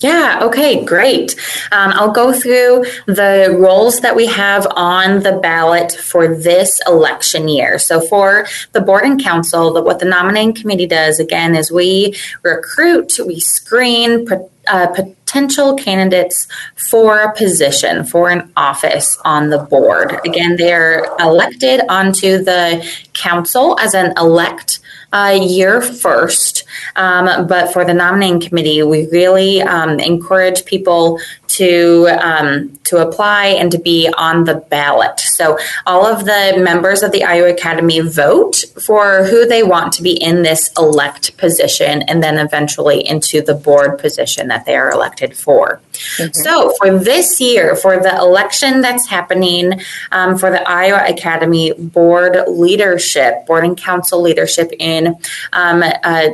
Yeah, 0.00 0.40
okay, 0.42 0.84
great. 0.84 1.34
Um, 1.72 1.90
I'll 1.94 2.10
go 2.10 2.30
through 2.30 2.84
the 3.06 3.56
roles 3.58 4.00
that 4.00 4.14
we 4.14 4.26
have 4.26 4.66
on 4.72 5.22
the 5.22 5.32
ballot 5.32 5.90
for 5.92 6.36
this 6.36 6.82
election 6.86 7.48
year. 7.48 7.78
So, 7.78 8.02
for 8.02 8.46
the 8.72 8.82
board 8.82 9.04
and 9.04 9.22
council, 9.22 9.72
the, 9.72 9.80
what 9.80 9.98
the 9.98 10.04
nominating 10.04 10.52
committee 10.52 10.86
does 10.86 11.18
again 11.18 11.56
is 11.56 11.72
we 11.72 12.14
recruit, 12.42 13.18
we 13.26 13.40
screen, 13.40 14.28
uh, 14.66 14.88
potential 14.88 15.74
candidates 15.76 16.46
for 16.74 17.20
a 17.20 17.34
position, 17.34 18.04
for 18.04 18.28
an 18.28 18.52
office 18.54 19.18
on 19.24 19.48
the 19.48 19.58
board. 19.58 20.20
Again, 20.26 20.56
they're 20.56 21.06
elected 21.20 21.80
onto 21.88 22.44
the 22.44 22.86
council 23.14 23.78
as 23.80 23.94
an 23.94 24.12
elect 24.18 24.80
uh, 25.12 25.38
year 25.40 25.80
first. 25.80 26.64
Um, 26.96 27.46
but 27.46 27.72
for 27.72 27.84
the 27.84 27.94
nominating 27.94 28.40
committee, 28.40 28.82
we 28.82 29.06
really 29.08 29.62
um, 29.62 30.00
encourage 30.00 30.64
people 30.64 31.20
to 31.48 32.06
um, 32.20 32.78
to 32.84 32.98
apply 32.98 33.46
and 33.46 33.70
to 33.72 33.78
be 33.78 34.08
on 34.16 34.44
the 34.44 34.54
ballot. 34.54 35.18
So 35.20 35.58
all 35.86 36.06
of 36.06 36.24
the 36.24 36.54
members 36.58 37.02
of 37.02 37.12
the 37.12 37.24
Iowa 37.24 37.50
Academy 37.50 38.00
vote 38.00 38.64
for 38.84 39.24
who 39.24 39.46
they 39.46 39.62
want 39.62 39.92
to 39.94 40.02
be 40.02 40.12
in 40.12 40.42
this 40.42 40.70
elect 40.78 41.36
position, 41.36 42.02
and 42.02 42.22
then 42.22 42.38
eventually 42.38 43.06
into 43.06 43.42
the 43.42 43.54
board 43.54 43.98
position 43.98 44.48
that 44.48 44.64
they 44.66 44.76
are 44.76 44.90
elected 44.90 45.36
for. 45.36 45.80
Mm-hmm. 45.92 46.32
So 46.32 46.72
for 46.78 46.98
this 46.98 47.40
year, 47.40 47.76
for 47.76 47.98
the 47.98 48.14
election 48.16 48.80
that's 48.80 49.06
happening 49.06 49.80
um, 50.12 50.36
for 50.38 50.50
the 50.50 50.68
Iowa 50.68 51.04
Academy 51.08 51.72
board 51.72 52.36
leadership, 52.48 53.46
board 53.46 53.64
and 53.64 53.76
council 53.76 54.20
leadership 54.20 54.70
in 54.78 55.16
um, 55.52 55.82
uh, 56.02 56.28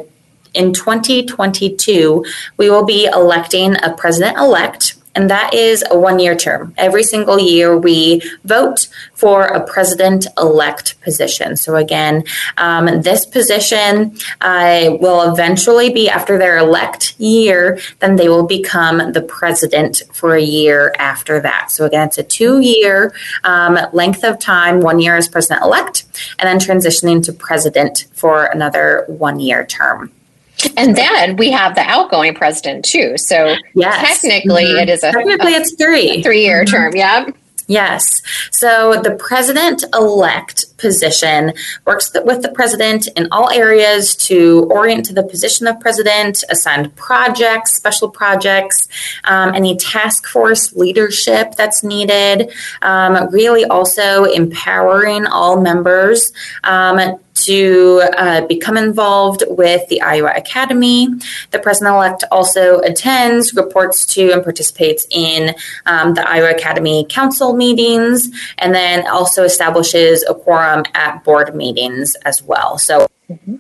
in 0.55 0.73
2022, 0.73 2.25
we 2.57 2.71
will 2.71 2.85
be 2.85 3.07
electing 3.07 3.77
a 3.83 3.95
president 3.97 4.37
elect 4.37 4.97
and 5.15 5.31
that 5.31 5.55
is 5.55 5.85
a 5.91 5.99
one 5.99 6.19
year 6.19 6.35
term. 6.35 6.75
Every 6.77 7.03
single 7.03 7.39
year, 7.39 7.77
we 7.77 8.23
vote 8.45 8.89
for 9.15 9.45
a 9.45 9.65
president 9.65 10.27
elect 10.39 11.01
position. 11.03 11.57
So, 11.57 11.77
again, 11.77 12.25
um, 12.57 13.03
this 13.03 13.27
position 13.27 14.17
uh, 14.41 14.97
will 15.01 15.33
eventually 15.33 15.93
be 15.93 16.09
after 16.09 16.39
their 16.39 16.59
elect 16.59 17.15
year, 17.19 17.79
then 18.01 18.17
they 18.17 18.29
will 18.29 18.47
become 18.47 19.13
the 19.13 19.23
president 19.23 20.03
for 20.13 20.35
a 20.35 20.43
year 20.43 20.95
after 20.99 21.41
that. 21.41 21.71
So, 21.71 21.85
again, 21.85 22.09
it's 22.09 22.19
a 22.19 22.23
two 22.23 22.61
year 22.61 23.15
um, 23.45 23.79
length 23.93 24.25
of 24.25 24.39
time, 24.39 24.81
one 24.81 25.01
year 25.01 25.17
as 25.17 25.29
president 25.29 25.63
elect, 25.63 26.05
and 26.39 26.49
then 26.49 26.59
transitioning 26.59 27.23
to 27.25 27.33
president 27.33 28.07
for 28.13 28.45
another 28.47 29.05
one 29.09 29.41
year 29.41 29.67
term. 29.67 30.11
And 30.77 30.97
then 30.97 31.37
we 31.37 31.51
have 31.51 31.75
the 31.75 31.83
outgoing 31.83 32.35
president 32.35 32.85
too. 32.85 33.17
So 33.17 33.57
yes. 33.75 34.21
technically, 34.21 34.65
mm-hmm. 34.65 34.79
it 34.79 34.89
is 34.89 35.03
a 35.03 35.13
technically 35.13 35.55
a, 35.55 35.59
it's 35.59 35.75
three 35.75 36.23
three 36.23 36.43
year 36.43 36.65
mm-hmm. 36.65 36.75
term. 36.75 36.97
Yeah. 36.97 37.29
Yes. 37.69 38.23
So 38.51 39.01
the 39.03 39.15
president 39.15 39.85
elect 39.95 40.65
position 40.83 41.55
works 41.87 42.13
with 42.25 42.43
the 42.43 42.51
president 42.51 43.09
in 43.17 43.29
all 43.33 43.49
areas 43.49 44.15
to 44.17 44.69
orient 44.71 45.07
to 45.07 45.15
the 45.15 45.23
position 45.23 45.67
of 45.67 45.81
president, 45.81 46.45
assign 46.51 46.91
projects, 46.91 47.75
special 47.75 48.09
projects, 48.11 48.89
um, 49.25 49.55
any 49.55 49.77
task 49.77 50.27
force 50.27 50.75
leadership 50.75 51.55
that's 51.57 51.83
needed, 51.83 52.53
um, 52.83 53.13
really 53.31 53.65
also 53.65 54.25
empowering 54.25 55.27
all 55.27 55.61
members 55.61 56.33
um, 56.65 57.19
to 57.35 58.03
uh, 58.17 58.47
become 58.47 58.77
involved 58.77 59.43
with 59.49 59.87
the 59.89 60.01
Iowa 60.03 60.33
Academy. 60.37 61.09
The 61.51 61.59
president 61.59 61.95
elect 61.95 62.25
also 62.31 62.81
attends, 62.81 63.55
reports 63.55 64.07
to, 64.15 64.33
and 64.33 64.43
participates 64.43 65.07
in 65.11 65.55
um, 65.87 66.15
the 66.15 66.29
Iowa 66.29 66.51
Academy 66.51 67.07
Council 67.09 67.55
meetings, 67.55 68.29
and 68.59 68.75
then 68.75 69.07
also 69.07 69.45
establishes 69.45 70.25
a 70.29 70.35
quorum 70.35 70.72
at 70.95 71.25
board 71.25 71.55
meetings 71.55 72.15
as 72.25 72.43
well. 72.43 72.79
So, 72.79 73.09
mm-hmm 73.29 73.57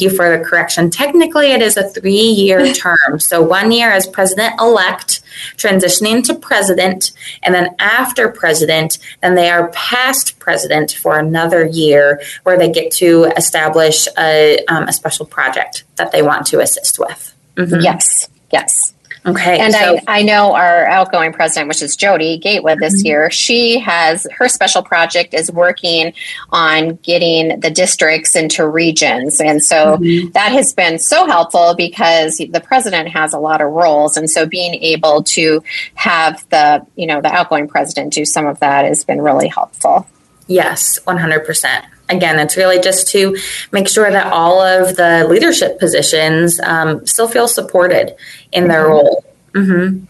you 0.00 0.10
for 0.10 0.36
the 0.36 0.44
correction. 0.44 0.90
Technically, 0.90 1.52
it 1.52 1.62
is 1.62 1.76
a 1.76 1.88
three 1.88 2.12
year 2.12 2.72
term. 2.72 3.18
So, 3.18 3.42
one 3.42 3.72
year 3.72 3.90
as 3.90 4.06
president 4.06 4.60
elect, 4.60 5.20
transitioning 5.56 6.24
to 6.24 6.34
president, 6.34 7.12
and 7.42 7.54
then 7.54 7.74
after 7.78 8.28
president, 8.28 8.98
then 9.20 9.34
they 9.34 9.50
are 9.50 9.68
past 9.68 10.38
president 10.38 10.92
for 10.92 11.18
another 11.18 11.66
year 11.66 12.20
where 12.44 12.58
they 12.58 12.70
get 12.70 12.92
to 12.92 13.24
establish 13.36 14.06
a, 14.18 14.64
um, 14.66 14.84
a 14.84 14.92
special 14.92 15.26
project 15.26 15.84
that 15.96 16.12
they 16.12 16.22
want 16.22 16.46
to 16.46 16.60
assist 16.60 16.98
with. 16.98 17.34
Mm-hmm. 17.56 17.80
Yes, 17.80 18.28
yes. 18.52 18.94
Okay. 19.26 19.58
And 19.58 19.74
so, 19.74 19.98
I, 20.06 20.20
I 20.20 20.22
know 20.22 20.54
our 20.54 20.86
outgoing 20.86 21.32
president, 21.32 21.68
which 21.68 21.82
is 21.82 21.94
Jody 21.94 22.38
Gatewood 22.38 22.78
this 22.78 22.98
mm-hmm. 22.98 23.06
year, 23.06 23.30
she 23.30 23.78
has 23.78 24.26
her 24.32 24.48
special 24.48 24.82
project 24.82 25.34
is 25.34 25.50
working 25.52 26.14
on 26.50 26.96
getting 26.96 27.60
the 27.60 27.70
districts 27.70 28.34
into 28.34 28.66
regions. 28.66 29.40
And 29.40 29.62
so 29.62 29.98
mm-hmm. 29.98 30.30
that 30.30 30.52
has 30.52 30.72
been 30.72 30.98
so 30.98 31.26
helpful 31.26 31.74
because 31.76 32.38
the 32.38 32.62
president 32.64 33.08
has 33.08 33.34
a 33.34 33.38
lot 33.38 33.60
of 33.60 33.70
roles. 33.70 34.16
And 34.16 34.30
so 34.30 34.46
being 34.46 34.74
able 34.74 35.22
to 35.24 35.62
have 35.94 36.48
the, 36.48 36.86
you 36.96 37.06
know, 37.06 37.20
the 37.20 37.32
outgoing 37.32 37.68
president 37.68 38.14
do 38.14 38.24
some 38.24 38.46
of 38.46 38.58
that 38.60 38.86
has 38.86 39.04
been 39.04 39.20
really 39.20 39.48
helpful. 39.48 40.06
Yes, 40.46 40.98
100% 41.06 41.84
again, 42.10 42.38
it's 42.38 42.56
really 42.56 42.80
just 42.80 43.08
to 43.08 43.36
make 43.72 43.88
sure 43.88 44.10
that 44.10 44.32
all 44.32 44.60
of 44.60 44.96
the 44.96 45.26
leadership 45.28 45.78
positions 45.78 46.60
um, 46.60 47.06
still 47.06 47.28
feel 47.28 47.48
supported 47.48 48.14
in 48.52 48.68
their 48.68 48.84
mm-hmm. 48.84 48.90
role. 48.90 49.24
Mm-hmm. 49.54 50.04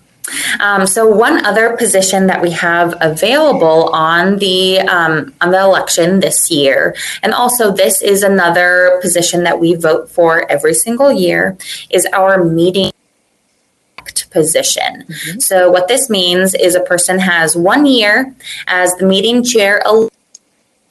Um, 0.60 0.86
so 0.86 1.08
one 1.08 1.44
other 1.44 1.76
position 1.76 2.26
that 2.28 2.40
we 2.40 2.50
have 2.52 2.96
available 3.00 3.88
on 3.88 4.38
the 4.38 4.78
um, 4.80 5.34
on 5.40 5.50
the 5.50 5.60
election 5.60 6.20
this 6.20 6.50
year, 6.50 6.94
and 7.22 7.34
also 7.34 7.72
this 7.72 8.00
is 8.00 8.22
another 8.22 8.98
position 9.02 9.42
that 9.44 9.58
we 9.58 9.74
vote 9.74 10.08
for 10.08 10.48
every 10.50 10.74
single 10.74 11.10
year, 11.10 11.56
is 11.90 12.06
our 12.12 12.44
meeting 12.44 12.92
position. 14.30 15.04
Mm-hmm. 15.08 15.40
So 15.40 15.70
what 15.70 15.88
this 15.88 16.08
means 16.08 16.54
is 16.54 16.74
a 16.74 16.80
person 16.80 17.18
has 17.18 17.56
one 17.56 17.86
year 17.86 18.34
as 18.66 18.92
the 18.98 19.06
meeting 19.06 19.42
chair 19.42 19.82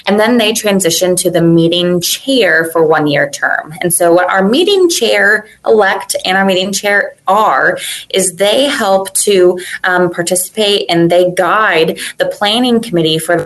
and 0.10 0.20
then 0.20 0.38
they 0.40 0.54
transition 0.54 1.16
to 1.16 1.30
the 1.30 1.40
meeting 1.40 2.02
chair 2.02 2.66
for 2.72 2.84
one 2.84 3.06
year 3.06 3.30
term. 3.30 3.76
And 3.84 3.94
so, 3.94 4.12
what 4.12 4.28
our 4.28 4.44
meeting 4.44 4.90
chair 4.90 5.48
elect 5.64 6.16
and 6.26 6.36
our 6.36 6.46
meeting 6.46 6.74
chair 6.74 7.16
are 7.28 7.78
is 8.10 8.34
they 8.34 8.64
help 8.64 9.14
to 9.14 9.60
um, 9.84 10.10
participate 10.10 10.88
and 10.90 11.12
they 11.12 11.30
guide 11.30 12.00
the 12.18 12.26
planning 12.26 12.82
committee 12.82 13.20
for 13.20 13.46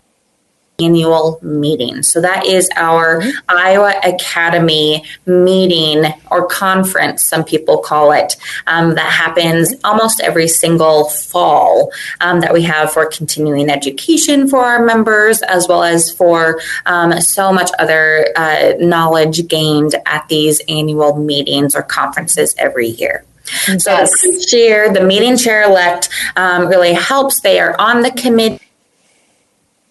annual 0.83 1.39
meeting. 1.41 2.03
So 2.03 2.21
that 2.21 2.45
is 2.45 2.69
our 2.75 3.21
mm-hmm. 3.21 3.29
Iowa 3.49 3.93
Academy 4.03 5.03
meeting 5.25 6.05
or 6.31 6.47
conference, 6.47 7.25
some 7.25 7.43
people 7.43 7.77
call 7.79 8.11
it, 8.11 8.35
um, 8.67 8.95
that 8.95 9.11
happens 9.11 9.73
almost 9.83 10.19
every 10.21 10.47
single 10.47 11.09
fall 11.09 11.91
um, 12.21 12.41
that 12.41 12.53
we 12.53 12.63
have 12.63 12.91
for 12.91 13.05
continuing 13.05 13.69
education 13.69 14.47
for 14.47 14.59
our 14.59 14.83
members, 14.85 15.41
as 15.43 15.67
well 15.67 15.83
as 15.83 16.11
for 16.11 16.59
um, 16.85 17.19
so 17.21 17.53
much 17.53 17.69
other 17.79 18.27
uh, 18.35 18.73
knowledge 18.79 19.47
gained 19.47 19.95
at 20.05 20.27
these 20.29 20.61
annual 20.67 21.17
meetings 21.17 21.75
or 21.75 21.83
conferences 21.83 22.55
every 22.57 22.87
year. 22.87 23.25
So 23.45 23.91
yes. 23.91 24.21
the 24.21 24.45
chair, 24.49 24.93
the 24.93 25.01
meeting 25.01 25.37
chair 25.37 25.63
elect, 25.63 26.09
um, 26.37 26.67
really 26.67 26.93
helps. 26.93 27.41
They 27.41 27.59
are 27.59 27.75
on 27.79 28.01
the 28.01 28.11
committee 28.11 28.59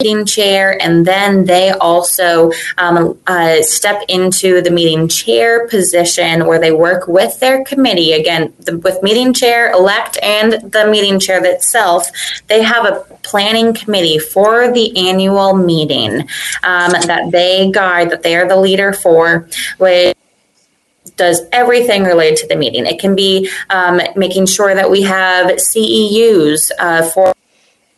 meeting 0.02 0.26
chair, 0.26 0.76
and 0.82 1.06
then 1.06 1.44
they 1.44 1.70
also 1.70 2.50
um, 2.78 3.18
uh, 3.26 3.62
step 3.62 4.02
into 4.08 4.60
the 4.60 4.70
meeting 4.70 5.06
chair 5.08 5.68
position 5.68 6.46
where 6.46 6.58
they 6.58 6.72
work 6.72 7.06
with 7.06 7.38
their 7.40 7.64
committee. 7.64 8.12
Again, 8.12 8.52
the, 8.60 8.78
with 8.78 9.02
meeting 9.02 9.32
chair 9.32 9.70
elect 9.70 10.18
and 10.22 10.54
the 10.72 10.86
meeting 10.86 11.20
chair 11.20 11.44
itself, 11.44 12.10
they 12.48 12.62
have 12.62 12.84
a 12.84 13.00
planning 13.22 13.72
committee 13.72 14.18
for 14.18 14.72
the 14.72 15.08
annual 15.08 15.54
meeting 15.54 16.22
um, 16.64 16.90
that 17.06 17.30
they 17.30 17.70
guide, 17.70 18.10
that 18.10 18.22
they 18.22 18.34
are 18.34 18.48
the 18.48 18.56
leader 18.56 18.92
for, 18.92 19.48
which 19.78 20.16
does 21.16 21.42
everything 21.52 22.02
related 22.02 22.38
to 22.38 22.46
the 22.48 22.56
meeting. 22.56 22.86
It 22.86 22.98
can 22.98 23.14
be 23.14 23.48
um, 23.70 24.00
making 24.16 24.46
sure 24.46 24.74
that 24.74 24.90
we 24.90 25.02
have 25.02 25.50
CEUs 25.50 26.70
uh, 26.78 27.02
for 27.10 27.34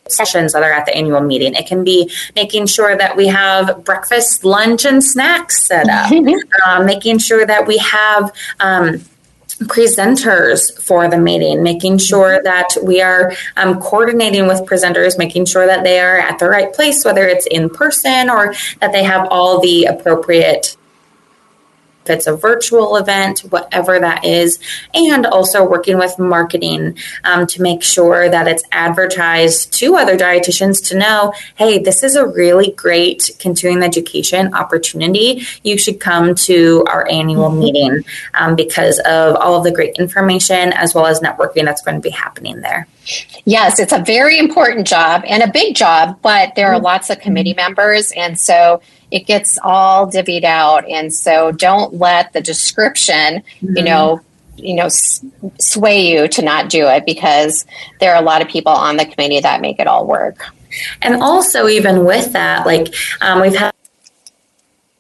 sessions 0.08 0.52
that 0.52 0.62
are 0.62 0.72
at 0.72 0.86
the 0.86 0.94
annual 0.94 1.20
meeting. 1.20 1.54
It 1.54 1.66
can 1.66 1.84
be 1.84 2.10
making 2.34 2.66
sure 2.66 2.96
that 2.96 3.16
we 3.16 3.28
have 3.28 3.84
breakfast, 3.84 4.44
lunch, 4.44 4.84
and 4.84 5.02
snacks 5.02 5.62
set 5.62 5.88
up, 5.88 6.12
um, 6.66 6.86
making 6.86 7.18
sure 7.18 7.46
that 7.46 7.66
we 7.66 7.78
have 7.78 8.32
um, 8.60 9.00
presenters 9.62 10.78
for 10.82 11.08
the 11.08 11.16
meeting, 11.16 11.62
making 11.62 11.98
sure 11.98 12.42
that 12.42 12.68
we 12.82 13.00
are 13.00 13.32
um, 13.56 13.80
coordinating 13.80 14.46
with 14.46 14.60
presenters, 14.62 15.16
making 15.16 15.46
sure 15.46 15.66
that 15.66 15.84
they 15.84 16.00
are 16.00 16.18
at 16.18 16.38
the 16.38 16.48
right 16.48 16.72
place, 16.72 17.04
whether 17.04 17.26
it's 17.26 17.46
in 17.46 17.70
person 17.70 18.28
or 18.28 18.54
that 18.80 18.92
they 18.92 19.04
have 19.04 19.26
all 19.30 19.60
the 19.60 19.84
appropriate 19.84 20.76
if 22.04 22.10
it's 22.10 22.26
a 22.26 22.36
virtual 22.36 22.96
event, 22.96 23.40
whatever 23.40 23.98
that 23.98 24.24
is, 24.24 24.58
and 24.92 25.26
also 25.26 25.66
working 25.66 25.98
with 25.98 26.18
marketing 26.18 26.96
um, 27.24 27.46
to 27.46 27.62
make 27.62 27.82
sure 27.82 28.28
that 28.28 28.46
it's 28.46 28.62
advertised 28.72 29.72
to 29.74 29.96
other 29.96 30.16
dietitians 30.16 30.86
to 30.88 30.98
know, 30.98 31.32
hey, 31.56 31.78
this 31.78 32.02
is 32.02 32.16
a 32.16 32.26
really 32.26 32.72
great 32.72 33.30
continuing 33.38 33.82
education 33.82 34.54
opportunity. 34.54 35.46
You 35.62 35.78
should 35.78 36.00
come 36.00 36.34
to 36.34 36.84
our 36.88 37.08
annual 37.08 37.50
mm-hmm. 37.50 37.60
meeting 37.60 38.04
um, 38.34 38.56
because 38.56 38.98
of 39.00 39.36
all 39.36 39.56
of 39.56 39.64
the 39.64 39.72
great 39.72 39.96
information 39.96 40.72
as 40.72 40.94
well 40.94 41.06
as 41.06 41.20
networking 41.20 41.64
that's 41.64 41.82
going 41.82 41.96
to 41.96 42.00
be 42.00 42.10
happening 42.10 42.60
there. 42.60 42.86
Yes, 43.44 43.78
it's 43.78 43.92
a 43.92 44.02
very 44.02 44.38
important 44.38 44.86
job 44.86 45.24
and 45.26 45.42
a 45.42 45.48
big 45.50 45.76
job, 45.76 46.18
but 46.22 46.54
there 46.54 46.68
are 46.68 46.76
mm-hmm. 46.76 46.84
lots 46.84 47.10
of 47.10 47.20
committee 47.20 47.54
members. 47.54 48.12
And 48.12 48.38
so 48.38 48.80
it 49.10 49.26
gets 49.26 49.58
all 49.62 50.10
divvied 50.10 50.44
out. 50.44 50.88
And 50.88 51.12
so 51.12 51.52
don't 51.52 51.94
let 51.94 52.32
the 52.32 52.40
description, 52.40 53.42
mm-hmm. 53.60 53.76
you 53.76 53.82
know, 53.84 54.20
you 54.56 54.74
know, 54.74 54.88
sway 55.58 56.12
you 56.12 56.28
to 56.28 56.42
not 56.42 56.70
do 56.70 56.86
it 56.86 57.04
because 57.04 57.66
there 58.00 58.14
are 58.14 58.22
a 58.22 58.24
lot 58.24 58.40
of 58.40 58.48
people 58.48 58.72
on 58.72 58.96
the 58.96 59.04
committee 59.04 59.40
that 59.40 59.60
make 59.60 59.80
it 59.80 59.86
all 59.86 60.06
work. 60.06 60.46
And 61.02 61.22
also, 61.22 61.68
even 61.68 62.04
with 62.04 62.32
that, 62.32 62.66
like 62.66 62.94
um, 63.20 63.40
we've 63.40 63.54
had 63.54 63.72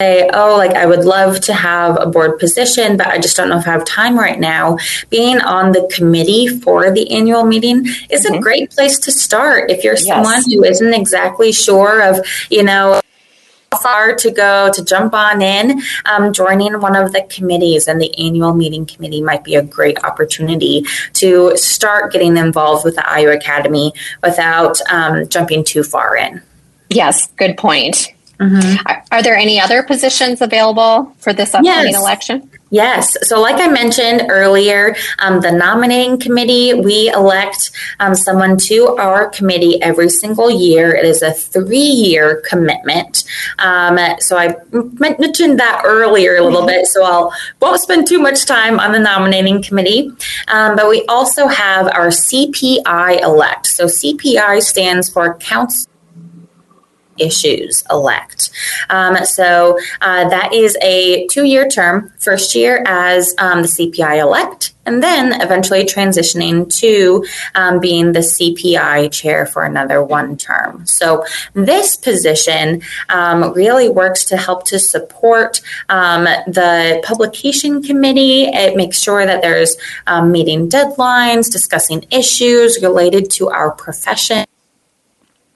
say, 0.00 0.28
oh, 0.32 0.56
like 0.56 0.72
I 0.72 0.86
would 0.86 1.04
love 1.04 1.40
to 1.42 1.54
have 1.54 1.96
a 2.00 2.06
board 2.06 2.40
position, 2.40 2.96
but 2.96 3.06
I 3.06 3.18
just 3.18 3.36
don't 3.36 3.48
know 3.48 3.58
if 3.58 3.68
I 3.68 3.72
have 3.72 3.84
time 3.84 4.18
right 4.18 4.40
now. 4.40 4.76
Being 5.08 5.40
on 5.40 5.70
the 5.70 5.88
committee 5.94 6.48
for 6.48 6.90
the 6.90 7.10
annual 7.12 7.44
meeting 7.44 7.86
is 8.10 8.24
mm-hmm. 8.24 8.34
a 8.34 8.40
great 8.40 8.70
place 8.70 8.98
to 9.00 9.12
start 9.12 9.70
if 9.70 9.84
you're 9.84 9.94
yes. 9.94 10.06
someone 10.06 10.42
who 10.50 10.64
isn't 10.64 10.94
exactly 10.94 11.52
sure 11.52 12.02
of, 12.02 12.26
you 12.50 12.64
know, 12.64 13.00
far 13.82 14.14
to 14.16 14.30
go 14.30 14.70
to 14.72 14.84
jump 14.84 15.14
on 15.14 15.40
in. 15.40 15.80
Um, 16.06 16.32
joining 16.32 16.80
one 16.80 16.96
of 16.96 17.12
the 17.12 17.22
committees 17.30 17.86
and 17.86 18.00
the 18.00 18.16
annual 18.18 18.52
meeting 18.52 18.86
committee 18.86 19.22
might 19.22 19.44
be 19.44 19.54
a 19.54 19.62
great 19.62 20.02
opportunity 20.04 20.84
to 21.14 21.56
start 21.56 22.12
getting 22.12 22.36
involved 22.36 22.84
with 22.84 22.96
the 22.96 23.08
Iowa 23.08 23.34
Academy 23.36 23.92
without 24.22 24.80
um, 24.90 25.28
jumping 25.28 25.62
too 25.62 25.84
far 25.84 26.16
in. 26.16 26.42
Yes, 26.90 27.28
good 27.36 27.56
point. 27.56 28.12
Mm-hmm. 28.44 28.86
Are, 28.86 29.04
are, 29.10 29.22
there 29.22 29.36
any 29.36 29.58
other 29.58 29.82
positions 29.82 30.42
available 30.42 31.14
for 31.18 31.32
this 31.32 31.54
upcoming 31.54 31.92
yes. 31.92 31.96
election? 31.96 32.50
Yes. 32.74 33.16
So, 33.22 33.40
like 33.40 33.60
I 33.60 33.68
mentioned 33.68 34.26
earlier, 34.28 34.96
um, 35.20 35.40
the 35.40 35.52
nominating 35.52 36.18
committee, 36.18 36.74
we 36.74 37.08
elect 37.10 37.70
um, 38.00 38.14
someone 38.14 38.56
to 38.66 38.96
our 38.98 39.28
committee 39.30 39.80
every 39.80 40.10
single 40.10 40.50
year. 40.50 40.92
It 40.94 41.04
is 41.04 41.22
a 41.22 41.32
three 41.32 41.78
year 41.78 42.42
commitment. 42.46 43.24
Um, 43.60 43.96
so, 44.18 44.36
I 44.36 44.56
mentioned 44.72 45.60
that 45.60 45.82
earlier 45.84 46.36
a 46.36 46.42
little 46.42 46.66
bit, 46.66 46.86
so 46.86 47.04
I'll 47.04 47.32
won't 47.60 47.80
spend 47.80 48.08
too 48.08 48.18
much 48.18 48.44
time 48.44 48.80
on 48.80 48.90
the 48.90 48.98
nominating 48.98 49.62
committee. 49.62 50.10
Um, 50.48 50.74
but 50.74 50.90
we 50.90 51.04
also 51.06 51.46
have 51.46 51.86
our 51.86 52.08
CPI 52.08 53.22
elect. 53.22 53.66
So, 53.66 53.86
CPI 53.86 54.60
stands 54.62 55.08
for 55.08 55.34
Council 55.34 55.88
issues 57.18 57.82
elect. 57.90 58.50
Um, 58.90 59.16
so 59.24 59.78
uh, 60.00 60.28
that 60.28 60.52
is 60.52 60.76
a 60.82 61.26
two 61.28 61.44
year 61.44 61.68
term, 61.68 62.12
first 62.18 62.54
year 62.54 62.84
as 62.86 63.34
um, 63.38 63.62
the 63.62 63.68
CPI 63.68 64.20
elect, 64.20 64.74
and 64.86 65.02
then 65.02 65.40
eventually 65.40 65.84
transitioning 65.84 66.72
to 66.80 67.24
um, 67.54 67.80
being 67.80 68.12
the 68.12 68.20
CPI 68.20 69.10
chair 69.12 69.46
for 69.46 69.64
another 69.64 70.02
one 70.02 70.36
term. 70.36 70.86
So 70.86 71.24
this 71.54 71.96
position 71.96 72.82
um, 73.08 73.52
really 73.52 73.88
works 73.88 74.24
to 74.26 74.36
help 74.36 74.66
to 74.66 74.78
support 74.78 75.60
um, 75.88 76.24
the 76.46 77.02
publication 77.04 77.82
committee. 77.82 78.44
It 78.44 78.76
makes 78.76 79.00
sure 79.00 79.26
that 79.26 79.42
there's 79.42 79.76
um, 80.06 80.32
meeting 80.32 80.68
deadlines, 80.68 81.50
discussing 81.50 82.04
issues 82.10 82.82
related 82.82 83.30
to 83.32 83.48
our 83.48 83.70
profession 83.70 84.43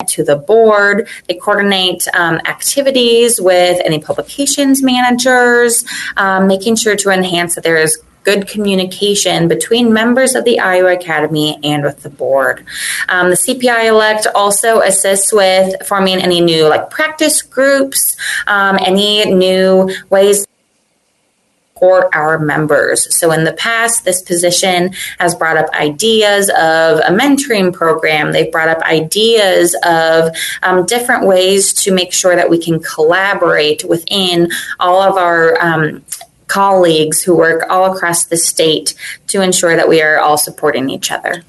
to 0.09 0.25
the 0.25 0.37
board. 0.37 1.09
They 1.29 1.35
coordinate 1.35 2.07
um, 2.15 2.41
activities 2.47 3.41
with 3.41 3.81
any 3.85 3.99
publications 3.99 4.83
managers, 4.83 5.85
um, 6.17 6.47
making 6.47 6.77
sure 6.77 6.97
to 6.97 7.11
enhance 7.11 7.55
that 7.55 7.65
there 7.65 7.77
is 7.77 8.03
good 8.25 8.47
communication 8.47 9.49
between 9.49 9.93
members 9.93 10.35
of 10.35 10.45
the 10.45 10.59
Iowa 10.59 10.93
Academy 10.93 11.59
and 11.63 11.83
with 11.83 12.03
the 12.03 12.11
board. 12.11 12.65
Um, 13.09 13.31
the 13.31 13.37
CPI 13.37 13.87
elect 13.87 14.27
also 14.35 14.81
assists 14.81 15.33
with 15.33 15.87
forming 15.87 16.19
any 16.19 16.41
new 16.41 16.69
like 16.69 16.91
practice 16.91 17.41
groups, 17.41 18.17
um, 18.47 18.79
any 18.81 19.25
new 19.33 19.91
ways 20.11 20.47
support 21.79 22.09
our 22.13 22.39
members. 22.39 23.17
So 23.17 23.33
in 23.33 23.45
the 23.45 23.53
past, 23.53 24.05
this 24.05 24.23
position 24.23 24.93
has 25.19 25.35
brought 25.35 25.57
up 25.57 25.71
ideas 25.75 26.49
of 26.51 26.99
a 26.99 27.11
mentoring 27.11 27.73
program. 27.73 28.33
They've 28.33 28.51
brought 28.51 28.69
up 28.69 28.83
ideas 28.83 29.77
of 29.85 30.35
um, 30.63 30.87
different 30.87 31.27
ways 31.27 31.73
to 31.85 31.93
make 31.93 32.13
sure 32.13 32.35
that 32.35 32.51
we 32.51 32.59
can 32.59 32.81
collaborate 32.81 33.85
within 33.85 34.51
all 34.81 35.01
of 35.03 35.17
our 35.17 35.61
um, 35.63 36.05
colleagues 36.49 37.23
who 37.23 37.37
work 37.37 37.65
all 37.69 37.95
across 37.95 38.25
the 38.27 38.37
state 38.37 38.95
to 39.29 39.43
ensure 39.43 39.77
that 39.77 39.89
we 39.89 40.03
are 40.03 40.19
all 40.19 40.39
supporting 40.39 40.91
each 40.91 41.13
other. 41.13 41.45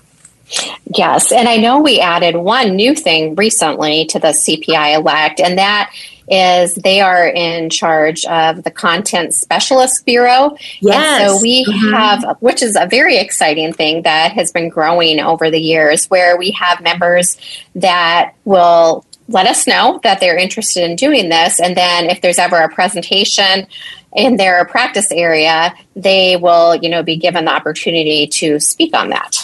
Yes, 0.96 1.32
and 1.32 1.48
I 1.48 1.58
know 1.58 1.80
we 1.80 2.00
added 2.00 2.36
one 2.36 2.76
new 2.76 2.96
thing 2.96 3.36
recently 3.36 4.06
to 4.06 4.20
the 4.20 4.30
CPI 4.30 4.96
elect, 4.96 5.40
and 5.40 5.60
that 5.60 5.94
is 6.30 6.76
they 6.76 7.02
are 7.02 7.28
in 7.28 7.70
charge 7.70 8.24
of 8.26 8.64
the 8.64 8.72
content 8.72 9.34
specialist 9.34 10.06
bureau. 10.06 10.56
Yes. 10.80 11.22
And 11.22 11.30
so 11.30 11.42
we 11.42 11.66
mm-hmm. 11.66 11.94
have, 11.94 12.38
which 12.40 12.62
is 12.62 12.78
a 12.80 12.86
very 12.88 13.18
exciting 13.18 13.74
thing 13.74 14.04
that 14.04 14.32
has 14.34 14.52
been 14.52 14.70
growing 14.70 15.20
over 15.20 15.50
the 15.50 15.60
years, 15.60 16.06
where 16.06 16.38
we 16.38 16.52
have 16.52 16.82
members 16.82 17.38
that 17.76 18.34
will 18.46 19.06
let 19.28 19.46
us 19.46 19.68
know 19.68 20.00
that 20.04 20.20
they're 20.20 20.38
interested 20.38 20.84
in 20.84 20.96
doing 20.96 21.30
this. 21.30 21.60
And 21.60 21.78
then 21.78 22.10
if 22.10 22.22
there's 22.22 22.40
ever 22.40 22.58
a 22.58 22.70
presentation 22.70 23.68
in 24.16 24.38
their 24.38 24.66
practice 24.66 25.12
area, 25.12 25.74
they 25.96 26.36
will, 26.36 26.76
you 26.76 26.90
know, 26.90 27.04
be 27.04 27.16
given 27.16 27.46
the 27.46 27.52
opportunity 27.52 28.26
to 28.28 28.60
speak 28.60 28.96
on 28.96 29.10
that. 29.10 29.38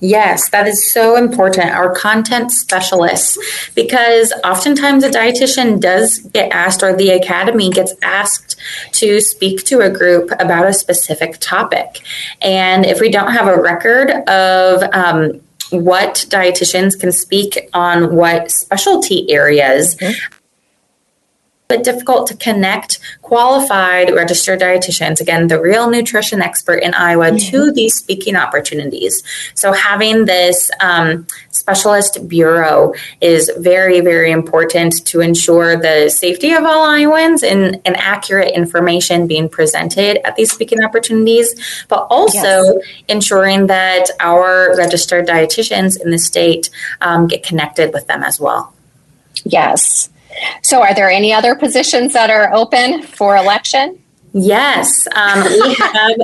Yes, 0.00 0.48
that 0.50 0.66
is 0.66 0.90
so 0.90 1.16
important. 1.16 1.70
Our 1.70 1.94
content 1.94 2.50
specialists, 2.52 3.38
because 3.74 4.32
oftentimes 4.44 5.04
a 5.04 5.10
dietitian 5.10 5.78
does 5.78 6.18
get 6.18 6.50
asked, 6.52 6.82
or 6.82 6.96
the 6.96 7.10
academy 7.10 7.70
gets 7.70 7.94
asked 8.02 8.56
to 8.92 9.20
speak 9.20 9.64
to 9.64 9.80
a 9.80 9.90
group 9.90 10.30
about 10.40 10.66
a 10.66 10.72
specific 10.72 11.38
topic. 11.38 12.00
And 12.40 12.86
if 12.86 13.00
we 13.00 13.10
don't 13.10 13.32
have 13.32 13.46
a 13.46 13.60
record 13.60 14.10
of, 14.28 14.82
um, 14.94 15.40
what 15.70 16.26
dietitians 16.28 16.98
can 16.98 17.12
speak 17.12 17.68
on 17.72 18.16
what 18.16 18.50
specialty 18.50 19.30
areas, 19.30 19.94
mm-hmm 19.96 20.36
bit 21.70 21.82
difficult 21.84 22.26
to 22.28 22.34
connect 22.36 22.98
qualified 23.22 24.06
registered 24.22 24.60
dietitians, 24.60 25.20
again, 25.20 25.46
the 25.46 25.60
real 25.60 25.88
nutrition 25.88 26.42
expert 26.42 26.80
in 26.86 26.92
Iowa, 26.94 27.30
mm-hmm. 27.30 27.50
to 27.50 27.72
these 27.72 27.94
speaking 27.94 28.36
opportunities. 28.36 29.22
So 29.54 29.72
having 29.72 30.24
this 30.24 30.70
um, 30.80 31.26
specialist 31.50 32.28
bureau 32.28 32.92
is 33.20 33.50
very, 33.58 34.00
very 34.00 34.30
important 34.32 35.06
to 35.06 35.20
ensure 35.20 35.76
the 35.76 36.10
safety 36.10 36.52
of 36.52 36.64
all 36.64 36.84
Iowans 36.84 37.42
and, 37.42 37.80
and 37.84 37.96
accurate 37.96 38.52
information 38.52 39.26
being 39.26 39.48
presented 39.48 40.12
at 40.26 40.34
these 40.36 40.50
speaking 40.52 40.82
opportunities, 40.82 41.48
but 41.88 42.06
also 42.10 42.40
yes. 42.40 42.74
ensuring 43.08 43.68
that 43.68 44.06
our 44.18 44.76
registered 44.76 45.26
dietitians 45.26 46.00
in 46.02 46.10
the 46.10 46.18
state 46.18 46.68
um, 47.00 47.28
get 47.28 47.42
connected 47.42 47.92
with 47.92 48.06
them 48.08 48.22
as 48.22 48.40
well. 48.40 48.74
Yes. 49.44 50.10
So, 50.62 50.82
are 50.82 50.94
there 50.94 51.10
any 51.10 51.32
other 51.32 51.54
positions 51.54 52.12
that 52.12 52.30
are 52.30 52.52
open 52.52 53.02
for 53.02 53.36
election? 53.36 54.00
Yes, 54.32 55.08
um, 55.16 55.42
we 55.42 55.74
have 55.78 56.16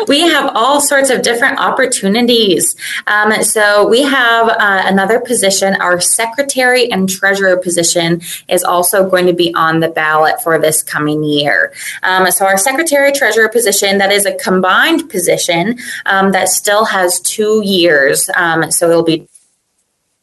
we 0.08 0.20
have 0.20 0.50
all 0.54 0.80
sorts 0.80 1.10
of 1.10 1.20
different 1.20 1.58
opportunities. 1.58 2.74
Um, 3.06 3.42
so 3.42 3.86
we 3.86 4.02
have 4.02 4.48
uh, 4.48 4.82
another 4.86 5.20
position. 5.20 5.74
Our 5.74 6.00
secretary 6.00 6.90
and 6.90 7.08
treasurer 7.08 7.58
position 7.58 8.22
is 8.48 8.64
also 8.64 9.08
going 9.08 9.26
to 9.26 9.34
be 9.34 9.52
on 9.54 9.80
the 9.80 9.88
ballot 9.88 10.42
for 10.42 10.58
this 10.58 10.82
coming 10.82 11.22
year. 11.22 11.74
Um, 12.02 12.30
so 12.30 12.46
our 12.46 12.56
secretary 12.56 13.12
treasurer 13.12 13.50
position 13.50 13.98
that 13.98 14.10
is 14.10 14.24
a 14.24 14.32
combined 14.34 15.10
position 15.10 15.78
um, 16.06 16.32
that 16.32 16.48
still 16.48 16.86
has 16.86 17.20
two 17.20 17.60
years. 17.62 18.30
Um, 18.36 18.70
so 18.70 18.88
it'll 18.88 19.02
be 19.02 19.28